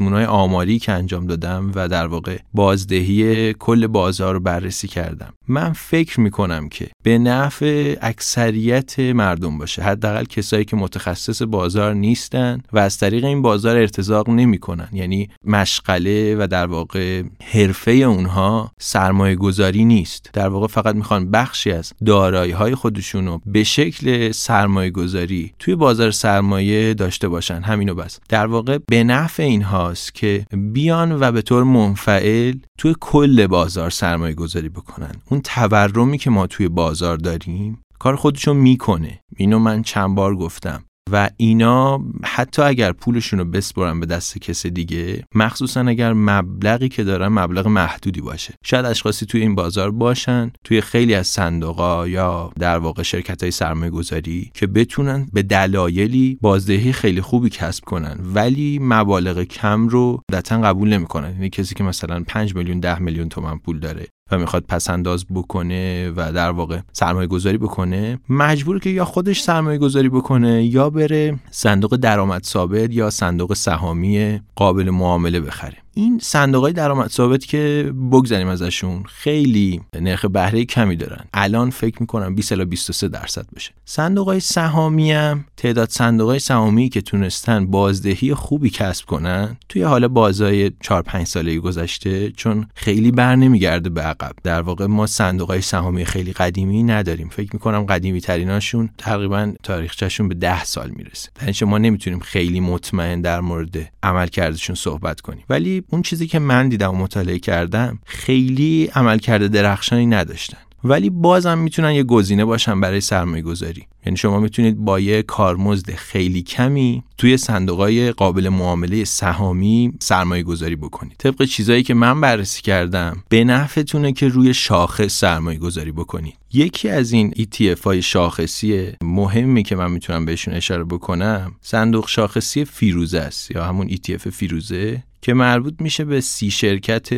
های 0.00 0.24
آماری 0.24 0.78
که 0.78 0.92
انجام 0.92 1.26
دادم 1.26 1.72
و 1.74 1.88
در 1.88 2.06
واقع 2.06 2.38
بازدهی 2.54 3.52
کل 3.54 3.86
بازار 3.86 4.34
رو 4.34 4.40
بررسی 4.40 4.88
کردم. 4.88 5.32
من 5.48 5.72
فکر 5.72 6.20
می‌کنم 6.20 6.68
که 6.68 6.88
به 7.02 7.18
نفع 7.18 7.96
اکثریت 8.02 9.00
مردم 9.00 9.58
باشه. 9.58 9.82
حداقل 9.82 10.24
کسایی 10.24 10.64
که 10.64 10.76
متخصص 10.76 11.42
بازار 11.42 11.94
نیستن 11.94 12.62
و 12.72 12.78
از 12.78 12.98
طریق 12.98 13.24
این 13.24 13.42
بازار 13.42 13.76
ارتزاق 13.76 14.30
نمی‌کنن. 14.30 14.88
یعنی 14.92 15.28
مشغله 15.44 16.36
و 16.38 16.46
در 16.46 16.66
واقع 16.66 17.22
حرفه 17.52 17.90
اونها 17.90 18.72
سرمایه 19.10 19.36
گذاری 19.36 19.84
نیست. 19.84 20.30
در 20.32 20.48
واقع 20.48 20.66
فقط 20.66 20.94
می‌خوان 20.94 21.30
بخشی 21.30 21.72
از 21.72 21.92
دارایی 22.06 22.52
های 22.52 22.74
خودشون 22.74 23.26
رو 23.26 23.40
به 23.46 23.64
شکل 23.64 24.32
سرمایه 24.32 24.90
گذاری 24.90 25.52
توی 25.58 25.74
بازار 25.74 26.10
سرمایه 26.10 26.94
داشته 26.94 27.28
باشن. 27.28 27.60
همینو 27.62 27.94
بس. 27.94 28.20
در 28.28 28.46
واقع 28.46 28.78
به 28.88 29.04
نفع 29.04 29.42
این 29.42 29.62
هاست 29.62 30.14
که 30.14 30.46
بیان 30.72 31.12
و 31.20 31.32
به 31.32 31.42
طور 31.42 31.64
منفعل 31.64 32.54
توی 32.78 32.94
کل 33.00 33.46
بازار 33.46 33.90
سرمایه 33.90 34.34
گذاری 34.34 34.68
بکنن. 34.68 35.12
اون 35.30 35.40
تورمی 35.40 36.18
که 36.18 36.30
ما 36.30 36.46
توی 36.46 36.68
بازار 36.68 37.16
داریم 37.16 37.78
کار 37.98 38.16
خودشون 38.16 38.56
می‌کنه. 38.56 39.20
اینو 39.36 39.58
من 39.58 39.82
چند 39.82 40.14
بار 40.14 40.36
گفتم. 40.36 40.84
و 41.12 41.30
اینا 41.36 42.04
حتی 42.24 42.62
اگر 42.62 42.92
پولشون 42.92 43.38
رو 43.38 43.44
بسپرن 43.44 44.00
به 44.00 44.06
دست 44.06 44.38
کس 44.38 44.66
دیگه 44.66 45.24
مخصوصا 45.34 45.80
اگر 45.80 46.12
مبلغی 46.12 46.88
که 46.88 47.04
دارن 47.04 47.28
مبلغ 47.28 47.66
محدودی 47.66 48.20
باشه. 48.20 48.54
شاید 48.64 48.84
اشخاصی 48.84 49.26
توی 49.26 49.40
این 49.40 49.54
بازار 49.54 49.90
باشن 49.90 50.52
توی 50.64 50.80
خیلی 50.80 51.14
از 51.14 51.26
صندوقا 51.26 52.08
یا 52.08 52.52
در 52.58 52.78
واقع 52.78 53.02
شرکت 53.02 53.42
های 53.42 53.50
سرمایه 53.50 53.90
گذاری 53.90 54.50
که 54.54 54.66
بتونن 54.66 55.26
به 55.32 55.42
دلایلی 55.42 56.38
بازدهی 56.40 56.92
خیلی 56.92 57.20
خوبی 57.20 57.50
کسب 57.50 57.84
کنن. 57.84 58.18
ولی 58.34 58.78
مبالغ 58.82 59.42
کم 59.42 59.88
رو 59.88 60.22
دتن 60.32 60.62
قبول 60.62 60.88
نمی‌کنن. 60.88 61.32
یعنی 61.32 61.50
کسی 61.50 61.74
که 61.74 61.84
مثلا 61.84 62.24
5 62.26 62.54
میلیون 62.54 62.80
10 62.80 62.98
میلیون 62.98 63.28
تومن 63.28 63.58
پول 63.58 63.78
داره. 63.78 64.06
و 64.32 64.38
می‌خواد 64.38 64.64
پسنداز 64.68 65.26
بکنه 65.34 66.10
و 66.16 66.32
در 66.32 66.50
واقع 66.50 66.80
سرمایه 66.92 67.26
گذاری 67.26 67.58
بکنه 67.58 68.18
مجبور 68.28 68.78
که 68.78 68.90
یا 68.90 69.04
خودش 69.04 69.40
سرمایه 69.42 69.78
گذاری 69.78 70.08
بکنه 70.08 70.64
یا 70.64 70.90
بره 70.90 71.38
صندوق 71.50 71.96
درآمد 71.96 72.44
ثابت 72.44 72.94
یا 72.94 73.10
صندوق 73.10 73.54
سهامی 73.54 74.40
قابل 74.56 74.90
معامله 74.90 75.40
بخره. 75.40 75.76
این 76.00 76.18
صندوق 76.22 76.62
های 76.62 76.72
درآمد 76.72 77.10
ثابت 77.10 77.46
که 77.46 77.92
بگذاریم 78.12 78.48
ازشون 78.48 79.02
خیلی 79.02 79.80
نرخ 80.00 80.24
بهره 80.24 80.64
کمی 80.64 80.96
دارن. 80.96 81.24
الان 81.34 81.70
فکر 81.70 81.96
می‌کنم 82.00 82.34
20 82.34 82.52
الی 82.52 82.64
23 82.64 83.08
درصد 83.08 83.46
بشه. 83.56 83.72
صندوق 83.84 84.26
های 84.26 84.40
سهامی 84.40 85.12
هم 85.12 85.44
تعداد 85.56 85.88
صندوق 85.88 86.28
های 86.28 86.38
سهامی 86.38 86.88
که 86.88 87.00
تونستن 87.00 87.66
بازدهی 87.66 88.34
خوبی 88.34 88.70
کسب 88.70 89.06
کنن 89.06 89.56
توی 89.68 89.82
حال 89.82 90.08
بازای 90.08 90.70
4 90.80 91.02
5 91.02 91.26
ساله 91.26 91.58
گذشته 91.58 92.30
چون 92.30 92.66
خیلی 92.74 93.10
بر 93.10 93.36
نمیگرده 93.36 93.90
به 93.90 94.02
عقب. 94.02 94.32
در 94.42 94.62
واقع 94.62 94.86
ما 94.86 95.06
صندوق 95.06 95.48
های 95.48 95.60
سهامی 95.60 96.04
خیلی 96.04 96.32
قدیمی 96.32 96.82
نداریم. 96.82 97.28
فکر 97.28 97.50
می‌کنم 97.52 97.84
قدیمی 97.84 98.20
تریناشون 98.20 98.90
تقریبا 98.98 99.52
تاریخچهشون 99.62 100.28
به 100.28 100.34
10 100.34 100.64
سال 100.64 100.90
می‌رسه. 100.90 101.30
در 101.46 101.66
ما 101.66 101.78
نمی‌تونیم 101.78 102.18
خیلی 102.20 102.60
مطمئن 102.60 103.20
در 103.20 103.40
مورد 103.40 103.92
عملکردشون 104.02 104.76
صحبت 104.76 105.20
کنیم. 105.20 105.44
ولی 105.48 105.82
اون 105.90 106.02
چیزی 106.02 106.26
که 106.26 106.38
من 106.38 106.68
دیدم 106.68 106.90
و 106.90 106.96
مطالعه 106.98 107.38
کردم 107.38 107.98
خیلی 108.04 108.90
عملکرد 108.94 109.46
درخشانی 109.46 110.06
نداشتن. 110.06 110.58
ولی 110.84 111.10
بازم 111.10 111.58
می‌تونن 111.58 111.92
یه 111.92 112.02
گزینه 112.02 112.44
باشن 112.44 112.80
برای 112.80 113.00
سرمایه 113.00 113.42
گذاری 113.42 113.86
یعنی 114.06 114.16
شما 114.16 114.40
می‌تونید 114.40 114.78
با 114.78 115.00
یه 115.00 115.22
کارمزد 115.22 115.90
خیلی 115.90 116.42
کمی 116.42 117.02
توی 117.18 117.36
صندوقهای 117.36 118.12
قابل 118.12 118.48
معامله 118.48 119.04
سهامی 119.04 119.92
سرمایه 120.00 120.42
گذاری 120.42 120.76
بکنید. 120.76 121.16
طبق 121.18 121.44
چیزایی 121.44 121.82
که 121.82 121.94
من 121.94 122.20
بررسی 122.20 122.62
کردم 122.62 123.24
به 123.28 123.44
نفعتونه 123.44 124.12
که 124.12 124.28
روی 124.28 124.54
شاخص 124.54 125.18
سرمایه 125.18 125.58
گذاری 125.58 125.92
بکنید. 125.92 126.34
یکی 126.52 126.88
از 126.88 127.12
این 127.12 127.30
ETF 127.30 127.82
های 127.84 128.02
شاخصی 128.02 128.92
مهمی 129.02 129.62
که 129.62 129.76
من 129.76 129.90
می‌تونم 129.90 130.24
بهشون 130.24 130.54
اشاره 130.54 130.84
بکنم 130.84 131.52
صندوق 131.60 132.08
شاخصی 132.08 132.64
فیروزه 132.64 133.18
است 133.18 133.50
یا 133.50 133.64
همون 133.64 133.88
ETF 133.88 134.28
فیروزه. 134.28 135.02
که 135.22 135.34
مربوط 135.34 135.74
میشه 135.78 136.04
به 136.04 136.20
سی 136.20 136.50
شرکت 136.50 137.14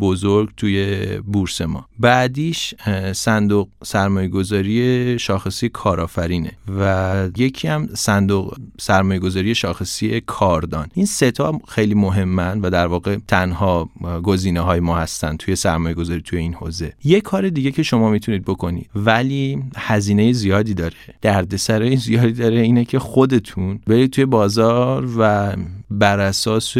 بزرگ 0.00 0.50
توی 0.56 1.06
بورس 1.20 1.60
ما. 1.60 1.86
بعدیش 1.98 2.74
صندوق 3.12 3.68
سرمایه 3.84 4.28
گذاری 4.28 5.18
شاخصی 5.18 5.68
کارآفرینه 5.68 6.52
و 6.78 7.28
یکی 7.36 7.68
هم 7.68 7.88
صندوق 7.94 8.56
سرمایه 8.80 9.20
گذاری 9.20 9.54
شاخصی 9.54 10.20
کاردان. 10.20 10.88
این 10.94 11.06
سه 11.06 11.30
تا 11.30 11.60
خیلی 11.68 11.94
مهمن 11.94 12.60
و 12.60 12.70
در 12.70 12.86
واقع 12.86 13.16
تنها 13.28 13.90
گزینه 14.22 14.60
های 14.60 14.80
ما 14.80 14.98
هستن 14.98 15.36
توی 15.36 15.56
سرمایه 15.56 15.94
گذاری 15.94 16.20
توی 16.20 16.38
این 16.38 16.54
حوزه. 16.54 16.92
یه 17.04 17.20
کار 17.20 17.48
دیگه 17.48 17.70
که 17.70 17.82
شما 17.82 18.10
می‌تونید 18.10 18.44
بکنید 18.44 18.90
ولی 18.94 19.62
هزینه 19.76 20.32
زیادی 20.32 20.74
داره. 20.74 20.94
دردسرای 21.22 21.96
زیادی 21.96 22.32
داره 22.32 22.60
اینه 22.60 22.84
که 22.84 22.98
خودتون 22.98 23.80
برید 23.86 24.10
توی 24.10 24.24
بازار 24.24 25.08
و 25.18 25.56
بر 25.90 26.20
اساس 26.20 26.76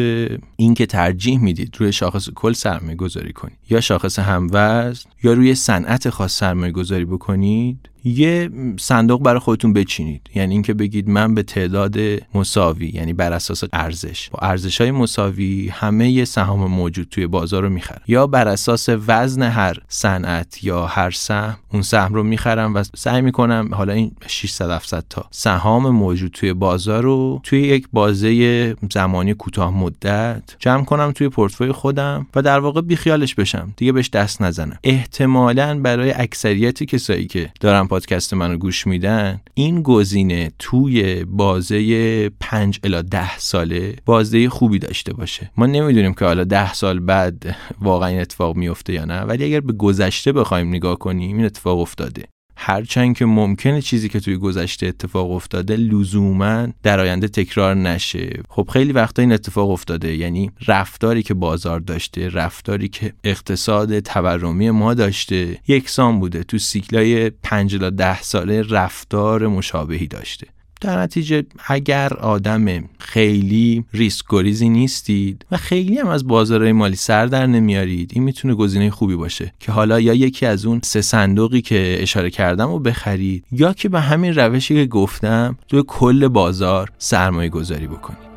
اینکه 0.56 0.86
ترجیح 0.86 1.38
می‌دید 1.38 1.76
روی 1.78 1.92
شاخص 1.92 2.30
کل 2.30 2.52
سرمایه 2.52 2.96
گذاری 2.96 3.32
کنید. 3.32 3.57
یا 3.70 3.80
شاخص 3.80 4.18
هموزن 4.18 5.10
یا 5.22 5.32
روی 5.32 5.54
صنعت 5.54 6.10
خاص 6.10 6.38
سرمایه 6.38 6.72
گذاری 6.72 7.04
بکنید 7.04 7.88
یه 8.04 8.50
صندوق 8.80 9.22
برای 9.22 9.38
خودتون 9.38 9.72
بچینید. 9.72 10.30
یعنی 10.34 10.54
اینکه 10.54 10.74
بگید 10.74 11.08
من 11.08 11.34
به 11.34 11.42
تعداد 11.42 11.96
مساوی 12.34 12.88
یعنی 12.88 13.12
بر 13.12 13.32
اساس 13.32 13.64
ارزش. 13.72 14.30
با 14.30 14.38
ارزش 14.42 14.80
های 14.80 14.90
مساوی 14.90 15.68
همه 15.68 16.24
سهام 16.24 16.70
موجود 16.70 17.08
توی 17.10 17.26
بازار 17.26 17.62
رو 17.62 17.68
می‌خرم. 17.68 18.00
یا 18.06 18.26
بر 18.26 18.48
اساس 18.48 18.88
وزن 19.06 19.42
هر 19.42 19.76
صنعت 19.88 20.64
یا 20.64 20.86
هر 20.86 21.10
سهم 21.10 21.58
اون 21.72 21.82
سهم 21.82 22.14
رو 22.14 22.22
می‌خرم 22.22 22.74
و 22.74 22.82
سعی 22.96 23.22
می‌کنم 23.22 23.68
حالا 23.72 23.92
این 23.92 24.12
600 24.26 24.70
700 24.70 25.04
تا 25.10 25.26
سهام 25.30 25.90
موجود 25.90 26.30
توی 26.30 26.52
بازار 26.52 27.02
رو 27.02 27.40
توی 27.42 27.60
یک 27.60 27.88
بازه 27.92 28.76
زمانی 28.92 29.34
کوتاه 29.34 29.74
مدت 29.76 30.42
جمع 30.58 30.84
کنم 30.84 31.12
توی 31.12 31.28
پورتفوی 31.28 31.72
خودم 31.72 32.26
و 32.34 32.42
در 32.42 32.58
واقع 32.58 32.80
بیخیالش 32.80 33.34
بشم. 33.34 33.57
دیگه 33.76 33.92
بهش 33.92 34.10
دست 34.10 34.42
نزنم. 34.42 34.78
احتمالا 34.84 35.80
برای 35.80 36.12
اکثریت 36.12 36.82
کسایی 36.82 37.26
که 37.26 37.50
دارم 37.60 37.88
پادکست 37.88 38.34
منو 38.34 38.56
گوش 38.56 38.86
میدن 38.86 39.40
این 39.54 39.82
گزینه 39.82 40.50
توی 40.58 41.24
بازه 41.24 42.30
5 42.40 42.80
الا 42.84 43.02
10 43.02 43.38
ساله 43.38 43.96
بازده 44.04 44.48
خوبی 44.48 44.78
داشته 44.78 45.12
باشه. 45.12 45.50
ما 45.56 45.66
نمی‌دونیم 45.66 46.14
که 46.14 46.24
حالا 46.24 46.44
10 46.44 46.74
سال 46.74 47.00
بعد 47.00 47.56
واقعا 47.80 48.08
این 48.08 48.20
اتفاق 48.20 48.56
میفته 48.56 48.92
یا 48.92 49.04
نه 49.04 49.20
ولی 49.20 49.44
اگر 49.44 49.60
به 49.60 49.72
گذشته 49.72 50.32
بخوایم 50.32 50.68
نگاه 50.68 50.98
کنیم 50.98 51.36
این 51.36 51.46
اتفاق 51.46 51.78
افتاده. 51.78 52.24
هرچند 52.60 53.16
که 53.16 53.26
ممکنه 53.26 53.82
چیزی 53.82 54.08
که 54.08 54.20
توی 54.20 54.36
گذشته 54.36 54.86
اتفاق 54.86 55.30
افتاده 55.30 55.76
لزوما 55.76 56.66
در 56.82 57.00
آینده 57.00 57.28
تکرار 57.28 57.74
نشه. 57.74 58.42
خب 58.48 58.68
خیلی 58.72 58.92
وقتا 58.92 59.22
این 59.22 59.32
اتفاق 59.32 59.70
افتاده 59.70 60.16
یعنی 60.16 60.50
رفتاری 60.66 61.22
که 61.22 61.34
بازار 61.34 61.80
داشته 61.80 62.28
رفتاری 62.28 62.88
که 62.88 63.12
اقتصاد 63.24 64.00
تورمی 64.00 64.70
ما 64.70 64.94
داشته 64.94 65.58
یکسان 65.68 66.20
بوده. 66.20 66.42
تو 66.42 66.58
سیکلای 66.58 67.30
5 67.30 67.76
تا 67.76 67.90
10 67.90 68.22
ساله 68.22 68.62
رفتار 68.62 69.46
مشابهی 69.46 70.06
داشته. 70.06 70.46
در 70.80 71.02
نتیجه 71.02 71.44
اگر 71.66 72.12
آدم 72.14 72.84
خیلی 72.98 73.84
ریسک 73.94 74.24
گریزی 74.28 74.68
نیستید 74.68 75.46
و 75.50 75.56
خیلی 75.56 75.98
هم 75.98 76.08
از 76.08 76.26
بازارهای 76.26 76.72
مالی 76.72 76.96
سر 76.96 77.26
در 77.26 77.46
نمیارید 77.46 78.10
این 78.14 78.24
می‌تونه 78.24 78.54
گزینه 78.54 78.90
خوبی 78.90 79.16
باشه 79.16 79.52
که 79.60 79.72
حالا 79.72 80.00
یا 80.00 80.14
یکی 80.14 80.46
از 80.46 80.66
اون 80.66 80.80
سه 80.84 81.00
صندوقی 81.00 81.60
که 81.60 81.96
اشاره 82.00 82.30
کردم 82.30 82.68
رو 82.68 82.78
بخرید 82.78 83.44
یا 83.52 83.72
که 83.72 83.88
به 83.88 84.00
همین 84.00 84.34
روشی 84.34 84.74
که 84.74 84.86
گفتم 84.86 85.58
توی 85.68 85.82
کل 85.86 86.28
بازار 86.28 86.90
سرمایه 86.98 87.48
گذاری 87.48 87.86
بکنید. 87.86 88.28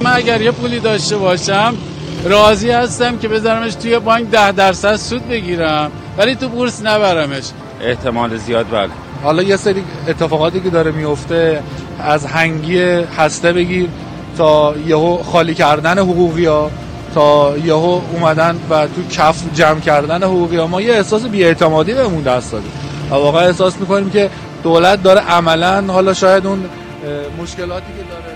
من 0.00 0.12
اگر 0.12 0.40
یه 0.40 0.50
پولی 0.50 0.80
داشته 0.80 1.16
باشم 1.16 1.74
راضی 2.24 2.70
هستم 2.70 3.18
که 3.18 3.28
بذارمش 3.28 3.74
توی 3.74 3.98
بانک 3.98 4.30
ده 4.30 4.52
درصد 4.52 4.96
سود 4.96 5.28
بگیرم. 5.28 5.90
ولی 6.18 6.34
تو 6.34 6.48
بورس 6.48 6.82
نبرمش. 6.84 7.44
احتمال 7.80 8.36
زیاد 8.36 8.66
بله. 8.70 8.88
حالا 9.22 9.42
یه 9.42 9.56
سری 9.56 9.84
اتفاقاتی 10.08 10.60
که 10.60 10.70
داره 10.70 10.90
میفته 10.90 11.62
از 12.00 12.26
هنگی 12.26 12.80
هسته 13.18 13.52
بگیر 13.52 13.88
تا 14.38 14.74
یهو 14.86 15.22
خالی 15.22 15.54
کردن 15.54 15.98
حقوقی 15.98 16.46
ها 16.46 16.70
تا 17.14 17.58
یهو 17.58 18.00
اومدن 18.12 18.56
و 18.70 18.86
تو 18.86 19.08
کف 19.10 19.42
جمع 19.54 19.80
کردن 19.80 20.22
حقوقی 20.22 20.56
ها 20.56 20.66
ما 20.66 20.80
یه 20.80 20.94
احساس 20.94 21.22
بیاعتمادی 21.22 21.94
بهمون 21.94 22.22
دست 22.22 22.52
داده. 22.52 22.64
و 23.10 23.14
واقعا 23.14 23.46
احساس 23.46 23.76
می‌کنیم 23.80 24.10
که 24.10 24.30
دولت 24.62 25.02
داره 25.02 25.20
عملا 25.20 25.84
حالا 25.88 26.14
شاید 26.14 26.46
اون 26.46 26.64
مشکلاتی 27.42 27.86
که 27.86 28.04
داره 28.10 28.33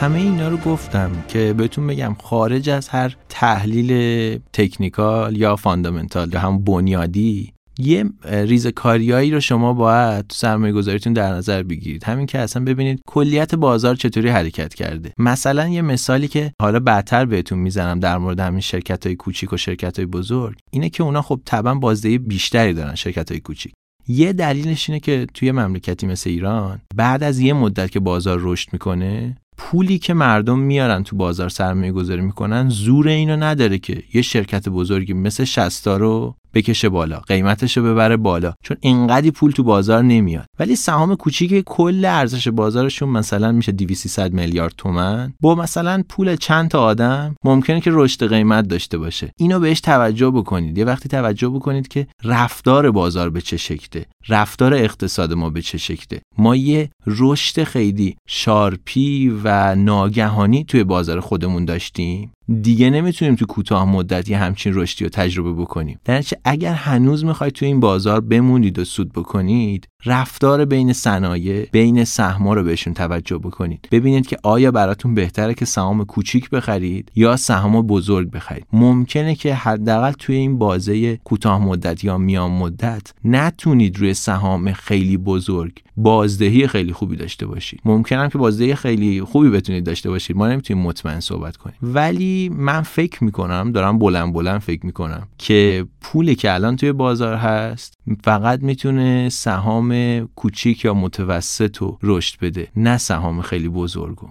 همه 0.00 0.18
اینا 0.18 0.48
رو 0.48 0.56
گفتم 0.56 1.10
که 1.28 1.52
بهتون 1.52 1.86
بگم 1.86 2.16
خارج 2.22 2.70
از 2.70 2.88
هر 2.88 3.16
تحلیل 3.28 4.38
تکنیکال 4.52 5.36
یا 5.36 5.56
فاندامنتال 5.56 6.32
یا 6.32 6.40
هم 6.40 6.64
بنیادی 6.64 7.52
یه 7.78 8.04
ریزکاریایی 8.24 9.30
رو 9.30 9.40
شما 9.40 9.72
باید 9.72 10.26
تو 10.26 10.34
سرمایه 10.34 10.72
گذاریتون 10.72 11.12
در 11.12 11.32
نظر 11.32 11.62
بگیرید. 11.62 12.04
همین 12.04 12.26
که 12.26 12.38
اصلا 12.38 12.64
ببینید 12.64 13.00
کلیت 13.06 13.54
بازار 13.54 13.94
چطوری 13.94 14.28
حرکت 14.28 14.74
کرده. 14.74 15.12
مثلا 15.18 15.68
یه 15.68 15.82
مثالی 15.82 16.28
که 16.28 16.52
حالا 16.62 16.80
بعدتر 16.80 17.24
بهتون 17.24 17.58
می‌زنم 17.58 18.00
در 18.00 18.18
مورد 18.18 18.40
همین 18.40 18.60
شرکت 18.60 19.06
های 19.06 19.16
کوچیک 19.16 19.52
و 19.52 19.56
شرکت 19.56 19.98
های 19.98 20.06
بزرگ 20.06 20.56
اینه 20.70 20.88
که 20.88 21.02
اونا 21.02 21.22
خب 21.22 21.40
طبعا 21.44 21.74
بازدهی 21.74 22.18
بیشتری 22.18 22.74
دارن 22.74 22.94
شرکت 22.94 23.30
های 23.30 23.40
کوچیک. 23.40 23.72
یه 24.08 24.32
دلیلش 24.32 24.90
اینه 24.90 25.00
که 25.00 25.26
توی 25.34 25.52
مملکتی 25.52 26.06
مثل 26.06 26.30
ایران 26.30 26.80
بعد 26.96 27.22
از 27.22 27.40
یه 27.40 27.52
مدت 27.52 27.90
که 27.90 28.00
بازار 28.00 28.38
رشد 28.42 28.68
می‌کنه 28.72 29.36
پولی 29.62 29.98
که 29.98 30.14
مردم 30.14 30.58
میارن 30.58 31.02
تو 31.02 31.16
بازار 31.16 31.48
سرمایه 31.48 31.92
گذاری 31.92 32.20
می‌کنن 32.20 32.68
زور 32.68 33.08
اینو 33.08 33.36
نداره 33.36 33.78
که 33.78 34.02
یه 34.14 34.22
شرکت 34.22 34.68
بزرگی 34.68 35.12
مثل 35.12 35.44
شستا 35.44 35.96
رو 35.96 36.36
بکشه 36.54 36.88
بالا 36.88 37.18
قیمتش 37.18 37.76
رو 37.76 37.84
ببره 37.84 38.16
بالا 38.16 38.52
چون 38.62 38.76
اینقدی 38.80 39.30
پول 39.30 39.50
تو 39.50 39.62
بازار 39.62 40.02
نمیاد. 40.02 40.46
ولی 40.58 40.76
سهام 40.76 41.14
کوچیک 41.14 41.64
کل 41.66 42.04
ارزش 42.04 42.48
بازارشون 42.48 43.08
مثلا 43.08 43.52
میشه 43.52 43.72
200 43.72 44.20
میلیارد 44.20 44.74
تومن. 44.78 45.32
با 45.40 45.54
مثلا 45.54 46.02
پول 46.08 46.36
چند 46.36 46.68
تا 46.70 46.82
آدم 46.82 47.34
ممکنه 47.44 47.80
که 47.80 47.90
رشد 47.94 48.28
قیمت 48.28 48.68
داشته 48.68 48.98
باشه. 48.98 49.32
اینو 49.38 49.60
بهش 49.60 49.80
توجه 49.80 50.30
بکنید. 50.30 50.78
یه 50.78 50.84
وقتی 50.84 51.08
توجه 51.08 51.48
بکنید 51.48 51.88
که 51.88 52.06
رفتار 52.24 52.90
بازار 52.90 53.30
به 53.30 53.40
چه 53.40 53.56
شکله 53.56 54.06
رفتار 54.28 54.74
اقتصاد 54.74 55.32
ما 55.32 55.50
به 55.50 55.62
چه 55.62 55.78
شکله. 55.78 56.20
ما 56.38 56.56
یه 56.56 56.90
رشد 57.06 57.64
خیلی 57.64 58.16
شارپی 58.28 59.40
و 59.44 59.74
ناگهانی 59.74 60.64
توی 60.64 60.84
بازار 60.84 61.20
خودمون 61.20 61.64
داشتیم. 61.64 62.32
دیگه 62.62 62.90
نمی‌تونیم 62.90 63.34
تو 63.34 63.46
کوتاه 63.46 63.84
مدت 63.84 64.28
یه 64.28 64.38
همچین 64.38 64.72
رشدی 64.74 65.04
رو 65.04 65.10
تجربه 65.10 65.52
بکنیم. 65.52 65.98
در 66.04 66.24
اگر 66.44 66.74
هنوز 66.74 67.24
می‌خواید 67.24 67.52
تو 67.52 67.66
این 67.66 67.80
بازار 67.80 68.20
بمونید 68.20 68.78
و 68.78 68.84
سود 68.84 69.12
بکنید 69.12 69.88
رفتار 70.06 70.64
بین 70.64 70.92
صنایع 70.92 71.68
بین 71.72 72.04
سهما 72.04 72.54
رو 72.54 72.62
بهشون 72.62 72.94
توجه 72.94 73.38
بکنید. 73.38 73.88
ببینید 73.92 74.26
که 74.26 74.36
آیا 74.42 74.70
براتون 74.70 75.14
بهتره 75.14 75.54
که 75.54 75.64
سهام 75.64 76.04
کوچیک 76.04 76.50
بخرید 76.50 77.12
یا 77.14 77.36
سهام 77.36 77.82
بزرگ 77.82 78.30
بخرید. 78.30 78.66
ممکنه 78.72 79.34
که 79.34 79.54
حداقل 79.54 80.12
توی 80.12 80.36
این 80.36 80.58
بازه 80.58 81.16
کوتاه 81.16 81.64
مدت 81.64 82.04
یا 82.04 82.18
میان 82.18 82.50
مدت 82.50 83.12
نتونید 83.24 83.98
روی 83.98 84.14
سهام 84.14 84.72
خیلی 84.72 85.16
بزرگ 85.16 85.72
بازدهی 86.02 86.66
خیلی 86.66 86.92
خوبی 86.92 87.16
داشته 87.16 87.46
باشید 87.46 87.80
ممکنه 87.84 88.28
که 88.28 88.38
بازدهی 88.38 88.74
خیلی 88.74 89.22
خوبی 89.22 89.50
بتونید 89.50 89.84
داشته 89.84 90.10
باشید. 90.10 90.36
ما 90.36 90.48
نمی‌تونیم 90.48 90.82
مطمئن 90.82 91.20
صحبت 91.20 91.56
کنیم. 91.56 91.76
ولی 91.82 92.48
من 92.48 92.82
فکر 92.82 93.24
می‌کنم 93.24 93.72
دارم 93.72 93.98
بلند 93.98 94.32
بلند 94.32 94.60
فکر 94.60 94.86
می‌کنم 94.86 95.28
که 95.38 95.86
پولی 96.00 96.34
که 96.34 96.54
الان 96.54 96.76
توی 96.76 96.92
بازار 96.92 97.34
هست 97.34 97.94
فقط 98.24 98.62
می‌تونه 98.62 99.28
سهام 99.28 100.20
کوچیک 100.36 100.84
یا 100.84 100.94
متوسط 100.94 101.76
رو 101.76 101.98
رشد 102.02 102.40
بده 102.40 102.68
نه 102.76 102.98
سهام 102.98 103.42
خیلی 103.42 103.68
بزرگو 103.68 104.28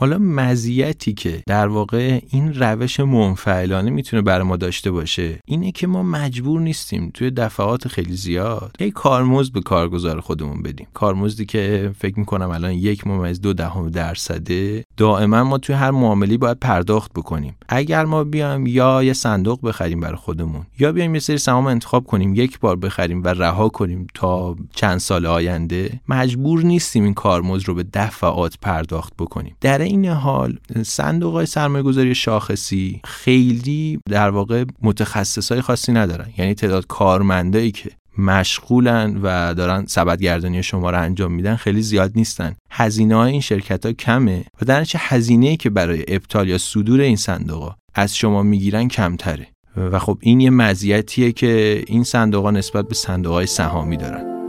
حالا 0.00 0.18
مزیتی 0.18 1.12
که 1.12 1.42
در 1.46 1.66
واقع 1.66 2.20
این 2.30 2.54
روش 2.54 3.00
منفعلانه 3.00 3.90
می‌تونه 3.90 4.22
برای 4.22 4.46
ما 4.46 4.56
داشته 4.56 4.90
باشه 4.90 5.38
اینه 5.46 5.72
که 5.72 5.86
ما 5.86 6.02
مجبور 6.02 6.60
نیستیم 6.60 7.10
توی 7.14 7.30
دفعات 7.30 7.88
خیلی 7.88 8.16
زیاد 8.16 8.76
یه 8.80 8.90
کارمزد 8.90 9.52
به 9.52 9.60
کارگزار 9.60 10.20
خودمون 10.20 10.62
بدیم. 10.62 10.86
کارمزدی 10.94 11.44
که 11.44 11.92
فکر 11.98 12.18
می‌کنم 12.18 12.50
الان 12.50 12.72
یک 12.72 13.06
ممیز 13.06 13.40
دو 13.40 13.52
دهم 13.52 13.90
درصده 13.90 14.84
دائما 14.96 15.44
ما 15.44 15.58
توی 15.58 15.74
هر 15.74 15.90
معاملی 15.90 16.36
باید 16.36 16.58
پرداخت 16.58 17.12
بکنیم. 17.12 17.56
اگر 17.68 18.04
ما 18.04 18.24
بیایم 18.24 18.66
یا 18.66 19.02
یه 19.02 19.12
صندوق 19.12 19.66
بخریم 19.66 20.00
برای 20.00 20.16
خودمون 20.16 20.66
یا 20.78 20.92
بیایم 20.92 21.14
یه 21.14 21.20
سری 21.20 21.38
سهام 21.38 21.66
انتخاب 21.66 22.04
کنیم 22.06 22.34
یک 22.34 22.60
بار 22.60 22.76
بخریم 22.76 23.22
و 23.22 23.28
رها 23.28 23.68
کنیم 23.68 24.06
تا 24.14 24.56
چند 24.74 24.98
سال 24.98 25.26
آینده 25.26 26.00
مجبور 26.08 26.62
نیستیم 26.62 27.04
این 27.04 27.14
کارمزد 27.14 27.68
رو 27.68 27.74
به 27.74 27.84
دفعات 27.92 28.58
پرداخت 28.62 29.12
بکنیم. 29.18 29.56
در 29.60 29.89
این 29.90 30.06
حال 30.06 30.58
صندوق 30.82 31.34
های 31.34 31.46
سرمایه 31.46 31.82
گذاری 31.82 32.14
شاخصی 32.14 33.00
خیلی 33.04 33.98
در 34.08 34.30
واقع 34.30 34.64
متخصص 34.82 35.52
های 35.52 35.60
خاصی 35.60 35.92
ندارن. 35.92 36.26
یعنی 36.38 36.54
تعداد 36.54 36.86
کارمندایی 36.86 37.70
که 37.70 37.90
مشغولن 38.18 39.16
و 39.22 39.54
دارن 39.54 39.86
سبدگردانی 39.86 40.62
شما 40.62 40.90
رو 40.90 41.00
انجام 41.00 41.32
میدن 41.32 41.56
خیلی 41.56 41.82
زیاد 41.82 42.12
نیستن. 42.14 42.56
هزینه 42.70 43.16
های 43.16 43.32
این 43.32 43.40
شرکت 43.40 43.86
ها 43.86 43.92
کمه 43.92 44.44
و 44.62 44.64
در 44.64 44.84
چه 44.84 44.98
هزینه 45.02 45.56
که 45.56 45.70
برای 45.70 46.04
ابطال 46.08 46.48
یا 46.48 46.58
صدور 46.58 47.00
این 47.00 47.16
صندوق 47.16 47.74
از 47.94 48.16
شما 48.16 48.42
می‌گیرن 48.42 48.88
کمتره. 48.88 49.46
و 49.76 49.98
خب 49.98 50.18
این 50.20 50.40
یه 50.40 50.50
مزیتیه 50.50 51.32
که 51.32 51.84
این 51.86 52.04
صندوق 52.04 52.44
ها 52.44 52.50
نسبت 52.50 52.88
به 52.88 52.94
صندوق 52.94 53.32
های 53.32 53.46
سهامی 53.46 53.96
دارن. 53.96 54.39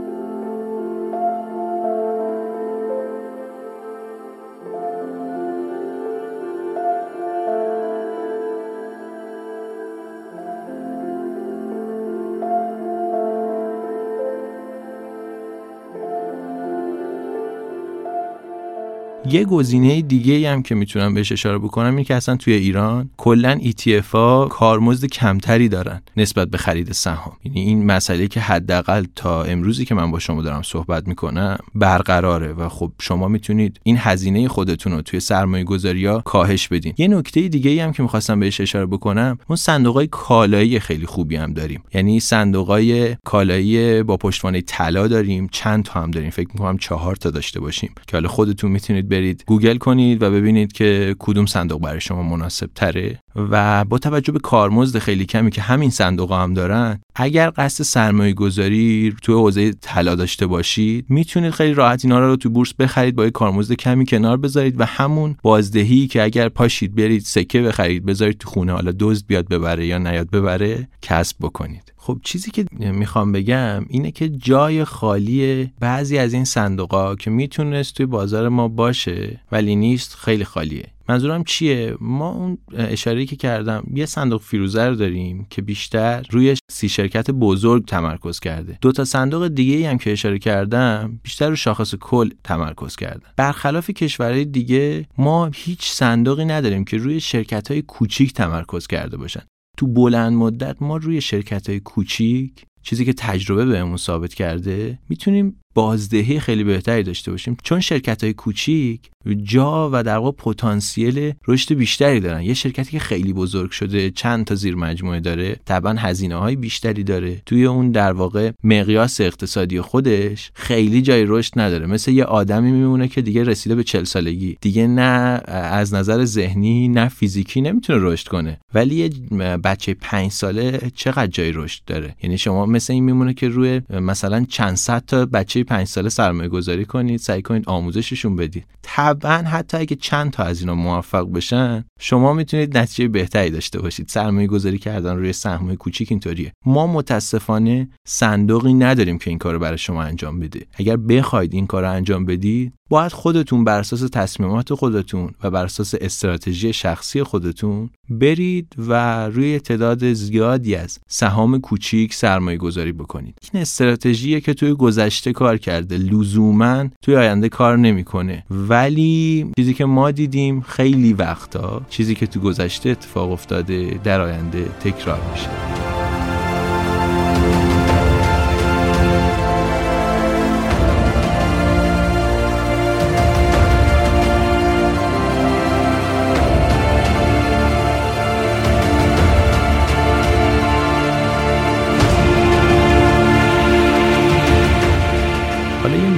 یه 19.32 19.44
گزینه 19.44 20.02
دیگه 20.02 20.50
هم 20.50 20.62
که 20.62 20.74
می‌تونم 20.74 21.14
بهش 21.14 21.32
اشاره 21.32 21.58
بکنم 21.58 21.90
اینه 21.90 22.04
که 22.04 22.14
اصلا 22.14 22.36
توی 22.36 22.52
ایران 22.54 23.10
کلا 23.16 23.60
ETF 23.62 24.06
ها 24.12 24.48
کارمزد 24.50 25.04
کمتری 25.04 25.68
دارن 25.68 26.02
نسبت 26.16 26.48
به 26.48 26.58
خرید 26.58 26.92
سهام. 26.92 27.36
یعنی 27.44 27.60
این 27.60 27.86
مسئله 27.86 28.28
که 28.28 28.40
حداقل 28.40 29.04
تا 29.16 29.42
امروزی 29.44 29.84
که 29.84 29.94
من 29.94 30.10
با 30.10 30.18
شما 30.18 30.42
دارم 30.42 30.62
صحبت 30.62 31.08
می‌کنم 31.08 31.58
برقراره 31.74 32.52
و 32.52 32.68
خب 32.68 32.92
شما 33.00 33.28
می‌تونید 33.28 33.80
این 33.82 33.96
هزینه 33.98 34.48
خودتون 34.48 34.92
رو 34.92 35.02
توی 35.02 35.20
سرمایه 35.20 35.64
گذاری 35.64 36.06
ها 36.06 36.20
کاهش 36.20 36.68
بدین. 36.68 36.94
یه 36.98 37.08
نکته 37.08 37.48
دیگه 37.48 37.84
هم 37.84 37.92
که 37.92 38.02
می‌خواستم 38.02 38.40
بهش 38.40 38.60
اشاره 38.60 38.86
بکنم 38.86 39.38
اون 39.48 39.56
صندوق 39.56 39.94
های 39.94 40.06
کالایی 40.06 40.80
خیلی 40.80 41.06
خوبی 41.06 41.36
هم 41.36 41.52
داریم. 41.52 41.82
یعنی 41.94 42.20
صندوق 42.20 42.66
های 42.66 43.16
کالایی 43.24 44.02
با 44.02 44.16
پشتوانه 44.16 44.60
طلا 44.60 45.08
داریم 45.08 45.48
چند 45.52 45.84
تا 45.84 46.02
هم 46.02 46.10
داریم. 46.10 46.30
فکر 46.30 46.48
می‌کنم 46.52 46.78
چهار 46.78 47.16
تا 47.16 47.30
داشته 47.30 47.60
باشیم 47.60 47.90
که 48.06 48.16
حالا 48.16 48.28
خودتون 48.28 48.70
می‌تونید 48.70 49.08
گوگل 49.46 49.76
کنید 49.76 50.22
و 50.22 50.30
ببینید 50.30 50.72
که 50.72 51.16
کدوم 51.18 51.46
صندوق 51.46 51.80
برای 51.80 52.00
شما 52.00 52.22
مناسب 52.22 52.70
تره. 52.74 53.18
و 53.36 53.84
با 53.84 53.98
توجه 53.98 54.32
به 54.32 54.38
کارمزد 54.38 54.98
خیلی 54.98 55.26
کمی 55.26 55.50
که 55.50 55.62
همین 55.62 55.90
صندوق 55.90 56.32
هم 56.32 56.54
دارن 56.54 57.00
اگر 57.14 57.52
قصد 57.56 57.84
سرمایه 57.84 58.32
گذاری 58.32 59.14
تو 59.22 59.38
حوزه 59.38 59.72
طلا 59.72 60.14
داشته 60.14 60.46
باشید 60.46 61.06
می‌تونید 61.08 61.50
خیلی 61.50 61.74
راحت 61.74 62.04
اینا 62.04 62.20
رو 62.20 62.36
تو 62.36 62.50
بورس 62.50 62.74
بخرید 62.74 63.14
با 63.14 63.24
یه 63.24 63.30
کارمزد 63.30 63.74
کمی 63.74 64.06
کنار 64.06 64.36
بذارید 64.36 64.80
و 64.80 64.84
همون 64.84 65.36
بازدهی 65.42 66.06
که 66.06 66.22
اگر 66.22 66.48
پاشید 66.48 66.94
برید 66.94 67.22
سکه 67.22 67.62
بخرید 67.62 68.06
بذارید 68.06 68.38
تو 68.38 68.50
خونه 68.50 68.72
حالا 68.72 68.92
دزد 68.98 69.26
بیاد 69.26 69.48
ببره 69.48 69.86
یا 69.86 69.98
نیاد 69.98 70.30
ببره 70.30 70.88
کسب 71.02 71.36
بکنید. 71.40 71.81
خب 72.04 72.20
چیزی 72.24 72.50
که 72.50 72.64
می‌خوام 72.72 73.32
بگم 73.32 73.84
اینه 73.88 74.10
که 74.10 74.28
جای 74.28 74.84
خالی 74.84 75.70
بعضی 75.80 76.18
از 76.18 76.32
این 76.32 76.44
صندوقا 76.44 77.14
که 77.14 77.30
می‌تونست 77.30 77.94
توی 77.94 78.06
بازار 78.06 78.48
ما 78.48 78.68
باشه 78.68 79.40
ولی 79.52 79.76
نیست 79.76 80.14
خیلی 80.14 80.44
خالیه. 80.44 80.86
منظورم 81.08 81.44
چیه؟ 81.44 81.94
ما 82.00 82.30
اون 82.30 82.58
اشاره 82.76 83.26
که 83.26 83.36
کردم 83.36 83.84
یه 83.94 84.06
صندوق 84.06 84.42
فیروزه 84.42 84.86
رو 84.86 84.94
داریم 84.94 85.46
که 85.50 85.62
بیشتر 85.62 86.26
روی 86.30 86.56
سی 86.70 86.88
شرکت 86.88 87.30
بزرگ 87.30 87.84
تمرکز 87.84 88.40
کرده. 88.40 88.78
دو 88.80 88.92
تا 88.92 89.04
صندوق 89.04 89.48
دیگه 89.48 89.90
هم 89.90 89.98
که 89.98 90.12
اشاره 90.12 90.38
کردم 90.38 91.20
بیشتر 91.22 91.48
رو 91.48 91.56
شاخص 91.56 91.94
کل 91.94 92.30
تمرکز 92.44 92.96
کردن. 92.96 93.28
برخلاف 93.36 93.90
کشورهای 93.90 94.44
دیگه 94.44 95.06
ما 95.18 95.50
هیچ 95.54 95.90
صندوقی 95.90 96.44
نداریم 96.44 96.84
که 96.84 96.96
روی 96.96 97.20
شرکت 97.20 97.70
های 97.70 97.82
کوچیک 97.82 98.32
تمرکز 98.32 98.86
کرده 98.86 99.16
باشن. 99.16 99.42
تو 99.76 99.86
بلند 99.86 100.32
مدت 100.32 100.82
ما 100.82 100.96
روی 100.96 101.20
شرکت 101.20 101.68
های 101.68 101.80
کوچیک 101.80 102.64
چیزی 102.82 103.04
که 103.04 103.12
تجربه 103.12 103.64
بهمون 103.66 103.96
ثابت 103.96 104.34
کرده 104.34 104.98
می‌تونیم 105.08 105.61
بازدهی 105.74 106.40
خیلی 106.40 106.64
بهتری 106.64 107.02
داشته 107.02 107.30
باشیم. 107.30 107.56
چون 107.62 107.80
شرکت 107.80 108.24
های 108.24 108.32
کوچیک 108.32 109.00
جا 109.42 109.90
و 109.92 110.02
در 110.02 110.16
واقع 110.16 110.30
پتانسیل 110.30 111.32
رشد 111.48 111.74
بیشتری 111.74 112.20
دارن. 112.20 112.42
یه 112.42 112.54
شرکتی 112.54 112.90
که 112.90 112.98
خیلی 112.98 113.32
بزرگ 113.32 113.70
شده 113.70 114.10
چند 114.10 114.44
تا 114.44 114.54
زیر 114.54 114.74
مجموعه 114.74 115.20
داره 115.20 115.56
طبعا 115.64 115.92
هزینه 115.92 116.36
های 116.36 116.56
بیشتری 116.56 117.04
داره. 117.04 117.42
توی 117.46 117.66
اون 117.66 117.90
در 117.90 118.12
واقع 118.12 118.50
مقیاس 118.64 119.20
اقتصادی 119.20 119.80
خودش 119.80 120.50
خیلی 120.54 121.02
جای 121.02 121.24
رشد 121.24 121.52
نداره. 121.60 121.86
مثل 121.86 122.10
یه 122.10 122.24
آدمی 122.24 122.72
میمونه 122.72 123.08
که 123.08 123.22
دیگه 123.22 123.44
رسیده 123.44 123.74
به 123.74 123.84
چل 123.84 124.04
سالگی. 124.04 124.56
دیگه 124.60 124.86
نه 124.86 125.40
از 125.48 125.94
نظر 125.94 126.24
ذهنی 126.24 126.88
نه 126.88 127.08
فیزیکی 127.08 127.60
نمی‌تونه 127.60 127.98
رشد 128.02 128.28
کنه. 128.28 128.60
ولی 128.74 128.94
یه 128.94 129.08
بچه 129.56 129.94
پنج 129.94 130.30
ساله 130.30 130.90
چقدر 130.94 131.26
جای 131.26 131.52
رشد 131.52 131.82
داره؟ 131.86 132.16
یعنی 132.22 132.38
شما 132.38 132.66
مثل 132.66 132.92
این 132.92 133.04
میمونه 133.04 133.34
که 133.34 133.48
روی 133.48 133.80
مثلا 133.90 134.44
چند 134.48 134.76
صد 134.76 135.04
تا 135.06 135.26
بچه 135.26 135.61
پنج 135.64 135.86
ساله 135.86 136.08
سرمایه 136.08 136.48
گذاری 136.48 136.84
کنید 136.84 137.20
سعی 137.20 137.42
کنید 137.42 137.64
آموزششون 137.66 138.36
بدید. 138.36 138.64
طبعا 138.82 139.36
حتی 139.36 139.76
اگه 139.76 139.96
چند 139.96 140.30
تا 140.30 140.42
از 140.42 140.60
اینا 140.60 140.74
موفق 140.74 141.32
بشن 141.32 141.84
شما 142.00 142.32
می‌تونید 142.32 142.78
نتیجه 142.78 143.08
بهتری 143.08 143.50
داشته 143.50 143.80
باشید. 143.80 144.08
سرمایه 144.08 144.46
گذاری 144.46 144.78
کردن 144.78 145.16
روی 145.16 145.32
سهم 145.32 145.74
کوچیک 145.74 146.12
اینطوریه. 146.12 146.52
ما 146.66 146.86
متاسفانه 146.86 147.88
صندوقی 148.06 148.74
نداریم 148.74 149.18
که 149.18 149.30
این 149.30 149.38
کارو 149.38 149.58
برای 149.58 149.78
شما 149.78 150.02
انجام 150.02 150.40
بده. 150.40 150.66
اگر 150.74 150.96
بخواید 150.96 151.54
این 151.54 151.66
کارو 151.66 151.90
انجام 151.90 152.24
بدید 152.24 152.72
باید 152.92 153.12
خودتون 153.12 153.64
بر 153.64 153.78
اساس 153.78 154.00
تصمیمات 154.00 154.74
خودتون 154.74 155.30
و 155.42 155.50
بر 155.50 155.64
اساس 155.64 155.94
استراتژی 156.00 156.72
شخصی 156.72 157.22
خودتون 157.22 157.90
برید 158.10 158.74
و 158.78 159.24
روی 159.26 159.60
تعداد 159.60 160.12
زیادی 160.12 160.74
از 160.74 160.98
سهام 161.08 161.60
کوچیک 161.60 162.14
سرمایه 162.14 162.56
گذاری 162.56 162.92
بکنید. 162.92 163.38
این 163.52 163.62
استراتژیه 163.62 164.40
که 164.40 164.54
توی 164.54 164.72
گذشته 164.72 165.32
کار 165.32 165.58
کرده 165.58 165.96
لزوما 165.96 166.84
توی 167.02 167.16
آینده 167.16 167.48
کار 167.48 167.78
نمی‌کنه. 167.78 168.44
ولی 168.50 169.46
چیزی 169.56 169.74
که 169.74 169.84
ما 169.84 170.10
دیدیم 170.10 170.60
خیلی 170.60 171.12
وقتا 171.12 171.82
چیزی 171.88 172.14
که 172.14 172.26
تو 172.26 172.40
گذشته 172.40 172.90
اتفاق 172.90 173.30
افتاده 173.30 174.00
در 174.04 174.20
آینده 174.20 174.64
تکرار 174.64 175.20
میشه. 175.32 175.81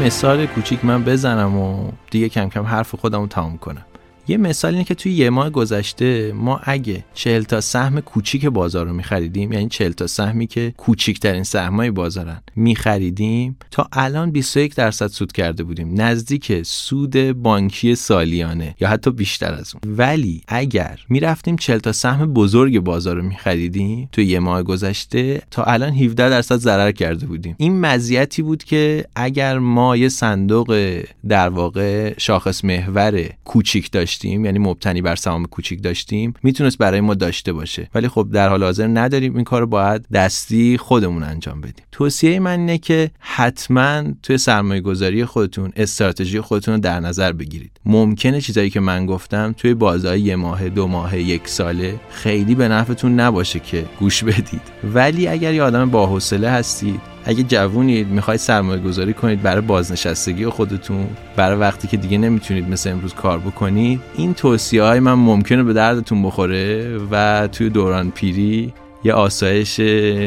مثال 0.05 0.47
کوچیک 0.47 0.85
من 0.85 1.05
بزنم 1.05 1.59
و 1.59 1.91
دیگه 2.11 2.29
کم 2.29 2.49
کم 2.49 2.63
حرف 2.63 2.95
خودم 2.95 3.21
رو 3.21 3.27
تمام 3.27 3.59
کنم. 3.59 3.85
یه 4.29 4.37
مثال 4.37 4.73
اینه 4.73 4.85
که 4.85 4.95
توی 4.95 5.13
یه 5.13 5.31
ماه 5.31 5.51
گذشته 5.51 6.33
ما 6.33 6.61
اگه 6.65 7.05
40 7.15 7.43
تا 7.43 7.61
سهم 7.61 8.01
کوچیک 8.01 8.47
بازار 8.47 8.87
رو 8.87 8.93
میخریدیم 8.93 9.53
یعنی 9.53 9.69
40 9.69 9.93
تا 9.93 10.07
سهمی 10.07 10.47
که 10.47 10.75
کوچیکترین 10.77 11.43
سهمای 11.43 11.91
بازارن 11.91 12.43
میخریدیم 12.57 13.57
تا 13.71 13.89
الان 13.93 14.31
21 14.31 14.75
درصد 14.75 15.07
سود 15.07 15.33
کرده 15.33 15.65
بودیم. 15.65 16.01
نزدیک 16.01 16.63
سود 16.63 17.17
بانکی 17.17 17.95
سالیانه 17.95 18.75
یا 18.81 18.89
حتی 18.89 19.11
بیشتر 19.11 19.55
از 19.55 19.75
اون. 19.75 19.97
ولی 19.97 20.43
اگر 20.49 21.01
می‌رفتیم 21.09 21.57
40 21.57 21.79
تا 21.79 21.93
سهم 21.93 22.33
بزرگ 22.33 22.81
بازار 22.81 23.17
رو 23.17 23.23
میخریدیم 23.23 24.09
توی 24.13 24.25
یه 24.25 24.39
ماه 24.39 24.63
گذشته 24.63 25.43
تا 25.51 25.63
الان 25.63 25.93
17 25.93 26.31
درصد 26.31 26.57
ضرر 26.57 26.93
کرده 26.93 27.27
بودیم. 27.27 27.55
این 27.59 27.81
مزیتی 27.81 28.43
بود 28.43 28.65
که 28.65 29.05
اگر 29.17 29.59
ما 29.59 29.97
یه 29.97 30.09
صندوق 30.09 31.01
در 31.29 31.49
واقع 31.49 32.15
شاخص 32.19 32.65
محور 32.65 33.29
کوچیک 33.45 33.91
داشتیم 33.91 34.14
داشتیم 34.15 34.45
یعنی 34.45 34.59
مبتنی 34.59 35.03
بر 35.03 35.17
سهام 35.17 35.45
کوچیک 35.45 35.83
داشتیم 35.83 36.35
می‌تونست 36.43 36.79
برای 36.79 37.01
ما 37.01 37.15
داشته 37.15 37.53
باشه. 37.53 37.89
ولی 37.95 38.09
خب 38.09 38.29
در 38.33 38.49
حال 38.49 38.65
حاضر 38.65 38.87
نداریم 38.87 39.35
این 39.35 39.45
کار 39.45 39.67
باید 39.67 40.07
دستی 40.13 40.79
خودمون 40.79 41.23
انجام 41.23 41.61
بدیم. 41.61 41.85
توصیه 41.93 42.39
من 42.41 42.59
اینه 42.59 42.79
که 42.79 43.11
حتما 43.19 44.03
توی 44.23 44.39
سرمایه 44.39 44.81
گذاری 44.81 45.25
خودتون 45.25 45.73
استراتژی 45.77 46.41
خودتون 46.41 46.75
رو 46.75 46.81
در 46.81 47.01
نظر 47.01 47.33
بگیرید. 47.33 47.71
ممکنه 47.87 48.41
چیزایی 48.41 48.71
که 48.71 48.81
من 48.81 49.07
گفتم 49.07 49.55
توی 49.57 49.75
بازار 49.75 50.17
یه 50.17 50.37
ماه 50.37 50.69
دو 50.69 50.87
ماه 50.87 51.19
یک 51.19 51.49
ساله 51.49 52.01
خیلی 52.11 52.55
به 52.55 52.69
نفعتون 52.69 53.21
نباشه 53.21 53.61
که 53.61 53.85
گوش 53.99 54.25
بدید. 54.25 54.63
ولی 54.95 55.29
اگر 55.29 55.55
یه 55.55 55.63
آدم 55.63 55.91
باحوصله 55.91 56.51
هستید 56.51 57.14
اگه 57.25 57.43
جوونید 57.43 58.09
می‌خواید 58.09 58.41
سرمایه 58.41 58.81
گذاری 58.81 59.15
کنید 59.15 59.43
برای 59.43 59.61
بازنشستگی 59.61 60.47
خودتون 60.47 61.07
برای 61.37 61.59
وقتی 61.59 61.89
که 61.89 61.97
دیگه 61.97 62.19
نمی‌تونید 62.19 62.69
مثل 62.69 62.91
امروز 62.91 63.15
کار 63.15 63.39
بکنید 63.39 64.01
این 64.17 64.35
توصیه 64.35 64.83
های 64.83 65.01
من 65.01 65.13
ممکنه 65.13 65.63
به 65.63 65.73
دردتون 65.73 66.23
بخوره 66.23 66.99
و 67.11 67.49
توی 67.53 67.71
دوران 67.71 68.11
پیری 68.11 68.73
یه 69.05 69.13
آسایش 69.13 69.81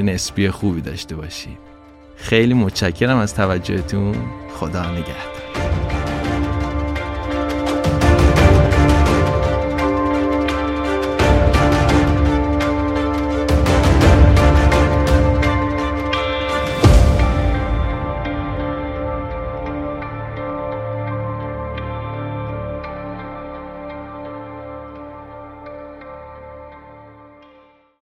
نسبی 0.04 0.50
خوبی 0.50 0.82
داشته 0.82 1.16
باشید 1.16 1.58
خیلی 2.16 2.54
متشکرم 2.54 3.18
از 3.18 3.36
توجهتون. 3.36 4.16
خدا 4.60 4.92
نگهدار. 4.92 5.37